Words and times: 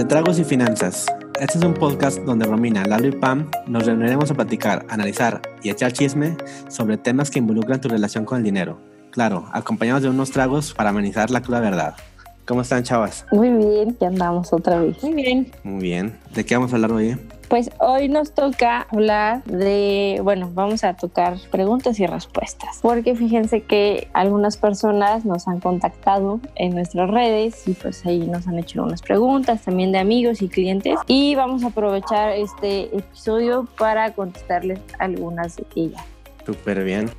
Entre 0.00 0.16
Tragos 0.16 0.38
y 0.38 0.44
Finanzas. 0.44 1.04
Este 1.38 1.58
es 1.58 1.62
un 1.62 1.74
podcast 1.74 2.20
donde 2.20 2.46
Romina, 2.46 2.86
Lalo 2.86 3.08
y 3.08 3.12
Pam 3.12 3.50
nos 3.66 3.84
reuniremos 3.84 4.30
a 4.30 4.34
platicar, 4.34 4.86
analizar 4.88 5.42
y 5.62 5.68
echar 5.68 5.92
chisme 5.92 6.38
sobre 6.70 6.96
temas 6.96 7.30
que 7.30 7.38
involucran 7.38 7.82
tu 7.82 7.90
relación 7.90 8.24
con 8.24 8.38
el 8.38 8.44
dinero. 8.44 8.80
Claro, 9.10 9.44
acompañados 9.52 10.00
de 10.00 10.08
unos 10.08 10.30
tragos 10.30 10.72
para 10.72 10.88
amenizar 10.88 11.30
la 11.30 11.42
cruda 11.42 11.60
verdad. 11.60 11.96
¿Cómo 12.46 12.62
están, 12.62 12.82
chavas? 12.82 13.26
Muy 13.30 13.50
bien, 13.50 13.94
ya 14.00 14.06
andamos 14.06 14.50
otra 14.54 14.80
vez. 14.80 15.02
Muy 15.02 15.12
bien. 15.12 15.52
Muy 15.64 15.82
bien. 15.82 16.18
¿De 16.34 16.46
qué 16.46 16.54
vamos 16.54 16.72
a 16.72 16.76
hablar 16.76 16.92
hoy? 16.92 17.18
Pues 17.50 17.68
hoy 17.80 18.08
nos 18.08 18.32
toca 18.32 18.86
hablar 18.92 19.42
de, 19.42 20.20
bueno, 20.22 20.48
vamos 20.54 20.84
a 20.84 20.94
tocar 20.94 21.34
preguntas 21.50 21.98
y 21.98 22.06
respuestas, 22.06 22.78
porque 22.80 23.16
fíjense 23.16 23.62
que 23.62 24.06
algunas 24.12 24.56
personas 24.56 25.24
nos 25.24 25.48
han 25.48 25.58
contactado 25.58 26.38
en 26.54 26.76
nuestras 26.76 27.10
redes 27.10 27.66
y 27.66 27.72
pues 27.72 28.06
ahí 28.06 28.20
nos 28.20 28.46
han 28.46 28.60
hecho 28.60 28.84
unas 28.84 29.02
preguntas 29.02 29.62
también 29.62 29.90
de 29.90 29.98
amigos 29.98 30.42
y 30.42 30.48
clientes 30.48 30.96
y 31.08 31.34
vamos 31.34 31.64
a 31.64 31.68
aprovechar 31.68 32.30
este 32.30 32.82
episodio 32.96 33.66
para 33.76 34.12
contestarles 34.12 34.78
algunas 35.00 35.56
de 35.56 35.64
ellas. 35.74 36.04
Súper 36.46 36.84
bien. 36.84 37.10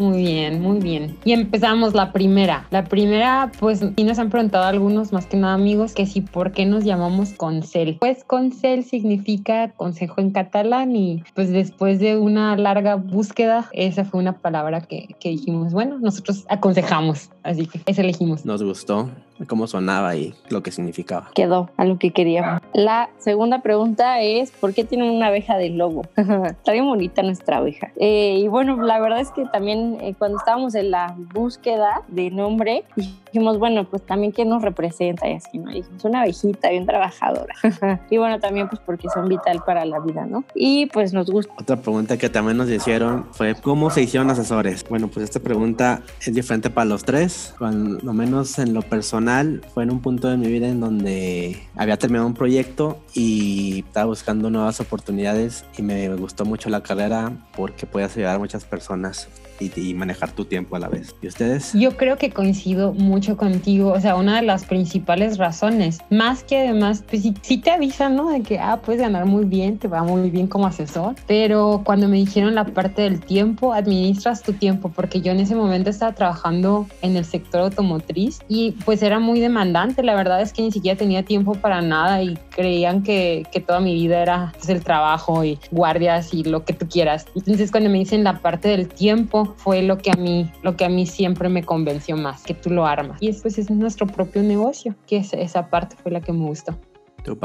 Muy 0.00 0.16
bien, 0.22 0.62
muy 0.62 0.78
bien. 0.78 1.18
Y 1.24 1.32
empezamos 1.32 1.92
la 1.92 2.10
primera. 2.10 2.66
La 2.70 2.84
primera, 2.84 3.52
pues 3.60 3.80
sí 3.80 4.02
nos 4.02 4.18
han 4.18 4.30
preguntado 4.30 4.64
algunos, 4.64 5.12
más 5.12 5.26
que 5.26 5.36
nada 5.36 5.52
amigos, 5.52 5.92
que 5.92 6.06
si 6.06 6.22
por 6.22 6.52
qué 6.52 6.64
nos 6.64 6.84
llamamos 6.84 7.34
Concel. 7.34 7.98
Pues 8.00 8.24
Concel 8.24 8.82
significa 8.82 9.72
consejo 9.72 10.22
en 10.22 10.30
catalán 10.30 10.96
y 10.96 11.22
pues 11.34 11.50
después 11.50 12.00
de 12.00 12.16
una 12.16 12.56
larga 12.56 12.94
búsqueda, 12.94 13.68
esa 13.74 14.06
fue 14.06 14.20
una 14.20 14.38
palabra 14.38 14.80
que, 14.80 15.14
que 15.20 15.28
dijimos, 15.28 15.74
bueno, 15.74 15.98
nosotros 15.98 16.46
aconsejamos, 16.48 17.28
así 17.42 17.66
que 17.66 17.82
esa 17.84 18.00
elegimos. 18.00 18.46
Nos 18.46 18.62
gustó 18.62 19.10
cómo 19.46 19.66
sonaba 19.66 20.16
y 20.16 20.34
lo 20.48 20.62
que 20.62 20.70
significaba. 20.70 21.30
Quedó 21.34 21.70
a 21.76 21.84
lo 21.84 21.98
que 21.98 22.10
queríamos. 22.10 22.60
La 22.72 23.10
segunda 23.18 23.62
pregunta 23.62 24.20
es, 24.20 24.50
¿por 24.50 24.74
qué 24.74 24.84
tienen 24.84 25.10
una 25.10 25.28
abeja 25.28 25.56
de 25.56 25.70
lobo? 25.70 26.02
Está 26.16 26.72
bien 26.72 26.86
bonita 26.86 27.22
nuestra 27.22 27.58
abeja. 27.58 27.92
Eh, 27.96 28.38
y 28.38 28.48
bueno, 28.48 28.82
la 28.82 29.00
verdad 29.00 29.20
es 29.20 29.30
que 29.30 29.44
también 29.46 29.89
eh, 30.00 30.14
cuando 30.18 30.38
estábamos 30.38 30.74
en 30.74 30.90
la 30.90 31.16
búsqueda 31.34 32.02
de 32.08 32.30
nombre, 32.30 32.84
dijimos, 32.96 33.58
bueno, 33.58 33.84
pues 33.84 34.04
también 34.04 34.32
qué 34.32 34.44
nos 34.44 34.62
representa 34.62 35.28
y 35.28 35.34
así, 35.34 35.58
¿no? 35.58 35.70
dijimos, 35.70 36.04
una 36.04 36.22
abejita 36.22 36.70
bien 36.70 36.86
trabajadora. 36.86 37.54
y 38.10 38.18
bueno, 38.18 38.38
también 38.40 38.68
pues 38.68 38.80
porque 38.84 39.08
son 39.08 39.28
vital 39.28 39.62
para 39.64 39.84
la 39.84 40.00
vida, 40.00 40.26
¿no? 40.26 40.44
Y 40.54 40.86
pues 40.86 41.12
nos 41.12 41.30
gusta. 41.30 41.52
Otra 41.58 41.76
pregunta 41.76 42.16
que 42.16 42.28
también 42.28 42.56
nos 42.56 42.68
hicieron 42.68 43.26
fue, 43.32 43.54
¿cómo 43.54 43.90
se 43.90 44.02
hicieron 44.02 44.30
asesores? 44.30 44.84
Bueno, 44.88 45.08
pues 45.08 45.24
esta 45.24 45.40
pregunta 45.40 46.02
es 46.20 46.34
diferente 46.34 46.70
para 46.70 46.84
los 46.84 47.04
tres, 47.04 47.54
cuando 47.58 48.12
menos 48.12 48.58
en 48.58 48.74
lo 48.74 48.82
personal 48.82 49.62
fue 49.72 49.84
en 49.84 49.90
un 49.90 50.00
punto 50.00 50.28
de 50.28 50.36
mi 50.36 50.48
vida 50.48 50.68
en 50.68 50.80
donde 50.80 51.60
había 51.76 51.96
terminado 51.96 52.26
un 52.26 52.34
proyecto 52.34 52.98
y 53.14 53.84
estaba 53.86 54.06
buscando 54.06 54.50
nuevas 54.50 54.80
oportunidades 54.80 55.64
y 55.76 55.82
me 55.82 56.08
gustó 56.16 56.44
mucho 56.44 56.68
la 56.68 56.82
carrera 56.82 57.32
porque 57.56 57.86
puedes 57.86 58.16
ayudar 58.16 58.36
a 58.36 58.38
muchas 58.38 58.64
personas 58.64 59.28
y, 59.60 59.94
manejar 59.94 60.32
tu 60.32 60.44
tiempo 60.44 60.76
a 60.76 60.78
la 60.78 60.88
vez. 60.88 61.14
¿Y 61.20 61.26
ustedes? 61.26 61.72
Yo 61.74 61.96
creo 61.96 62.16
que 62.16 62.30
coincido 62.30 62.92
mucho 62.92 63.36
contigo. 63.36 63.92
O 63.92 64.00
sea, 64.00 64.16
una 64.16 64.36
de 64.36 64.46
las 64.46 64.64
principales 64.64 65.38
razones, 65.38 65.98
más 66.10 66.42
que 66.42 66.58
además, 66.58 67.04
pues 67.08 67.22
sí, 67.42 67.58
te 67.58 67.70
avisan, 67.70 68.16
¿no? 68.16 68.30
De 68.30 68.42
que, 68.42 68.58
ah, 68.58 68.80
puedes 68.84 69.00
ganar 69.00 69.26
muy 69.26 69.44
bien, 69.44 69.78
te 69.78 69.88
va 69.88 70.02
muy 70.02 70.30
bien 70.30 70.46
como 70.46 70.66
asesor. 70.66 71.14
Pero 71.26 71.82
cuando 71.84 72.08
me 72.08 72.16
dijeron 72.16 72.54
la 72.54 72.64
parte 72.64 73.02
del 73.02 73.20
tiempo, 73.20 73.72
administras 73.72 74.42
tu 74.42 74.52
tiempo, 74.52 74.90
porque 74.90 75.20
yo 75.20 75.32
en 75.32 75.40
ese 75.40 75.54
momento 75.54 75.90
estaba 75.90 76.14
trabajando 76.14 76.86
en 77.02 77.16
el 77.16 77.24
sector 77.24 77.62
automotriz 77.62 78.40
y 78.48 78.72
pues 78.84 79.02
era 79.02 79.18
muy 79.18 79.40
demandante. 79.40 80.02
La 80.02 80.14
verdad 80.14 80.40
es 80.40 80.52
que 80.52 80.62
ni 80.62 80.72
siquiera 80.72 80.96
tenía 80.96 81.24
tiempo 81.24 81.54
para 81.54 81.82
nada 81.82 82.22
y 82.22 82.38
creían 82.50 83.02
que, 83.02 83.46
que 83.52 83.60
toda 83.60 83.80
mi 83.80 83.94
vida 83.94 84.22
era 84.22 84.52
pues, 84.56 84.68
el 84.68 84.82
trabajo 84.82 85.44
y 85.44 85.58
guardias 85.70 86.32
y 86.32 86.44
lo 86.44 86.64
que 86.64 86.72
tú 86.72 86.88
quieras. 86.88 87.26
Entonces, 87.34 87.70
cuando 87.70 87.90
me 87.90 87.98
dicen 87.98 88.24
la 88.24 88.40
parte 88.40 88.68
del 88.68 88.88
tiempo, 88.88 89.49
fue 89.56 89.82
lo 89.82 89.98
que 89.98 90.10
a 90.10 90.14
mí, 90.14 90.50
lo 90.62 90.76
que 90.76 90.84
a 90.84 90.88
mí 90.88 91.06
siempre 91.06 91.48
me 91.48 91.64
convenció 91.64 92.16
más, 92.16 92.42
que 92.42 92.54
tú 92.54 92.70
lo 92.70 92.86
armas. 92.86 93.18
Y 93.20 93.28
después 93.28 93.58
es 93.58 93.70
nuestro 93.70 94.06
propio 94.06 94.42
negocio, 94.42 94.94
que 95.06 95.18
esa 95.18 95.70
parte 95.70 95.96
fue 96.02 96.12
la 96.12 96.20
que 96.20 96.32
me 96.32 96.46
gustó. 96.46 96.76
¿Tú? 97.24 97.38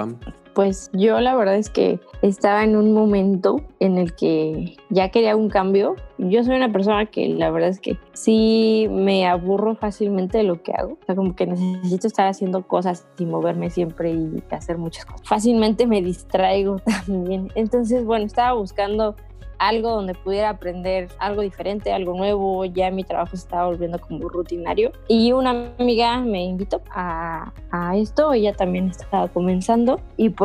Pues 0.56 0.90
yo 0.94 1.20
la 1.20 1.36
verdad 1.36 1.56
es 1.56 1.70
que 1.70 2.00
estaba 2.22 2.64
en 2.64 2.78
un 2.78 2.94
momento 2.94 3.62
en 3.82 3.98
el 3.98 4.16
que 4.16 4.78
ya 4.90 5.10
quería 5.10 5.36
un 5.36 5.50
cambio. 5.50 5.98
Yo 6.18 6.46
soy 6.46 6.56
una 6.56 6.72
persona 6.72 7.06
que 7.08 7.28
la 7.28 7.52
verdad 7.52 7.70
es 7.70 7.82
que 7.82 7.98
sí 8.14 8.88
me 8.90 9.28
aburro 9.28 9.76
fácilmente 9.76 10.38
de 10.38 10.46
lo 10.46 10.64
que 10.64 10.72
hago. 10.72 10.94
O 10.94 11.06
sea, 11.06 11.14
como 11.14 11.36
que 11.36 11.46
necesito 11.46 12.08
estar 12.08 12.28
haciendo 12.28 12.66
cosas 12.66 13.06
y 13.20 13.26
moverme 13.26 13.70
siempre 13.70 14.14
y 14.14 14.42
hacer 14.50 14.78
muchas 14.78 15.06
cosas. 15.06 15.28
Fácilmente 15.28 15.88
me 15.88 16.02
distraigo 16.02 16.80
también. 17.06 17.52
Entonces, 17.56 18.06
bueno, 18.06 18.26
estaba 18.26 18.54
buscando 18.54 19.18
algo 19.60 19.92
donde 19.92 20.14
pudiera 20.14 20.50
aprender 20.50 21.10
algo 21.20 21.42
diferente, 21.42 21.92
algo 21.92 22.16
nuevo. 22.16 22.66
Ya 22.66 22.92
mi 22.92 23.04
trabajo 23.04 23.32
se 23.32 23.44
estaba 23.44 23.68
volviendo 23.68 24.00
como 24.00 24.28
rutinario. 24.30 24.92
Y 25.08 25.32
una 25.32 25.72
amiga 25.80 26.20
me 26.20 26.44
invitó 26.44 26.82
a, 26.92 27.52
a 27.72 27.98
esto, 27.98 28.34
ella 28.34 28.54
también 28.54 28.90
estaba 28.90 29.28
comenzando 29.28 30.00
y 30.18 30.30
pues 30.30 30.45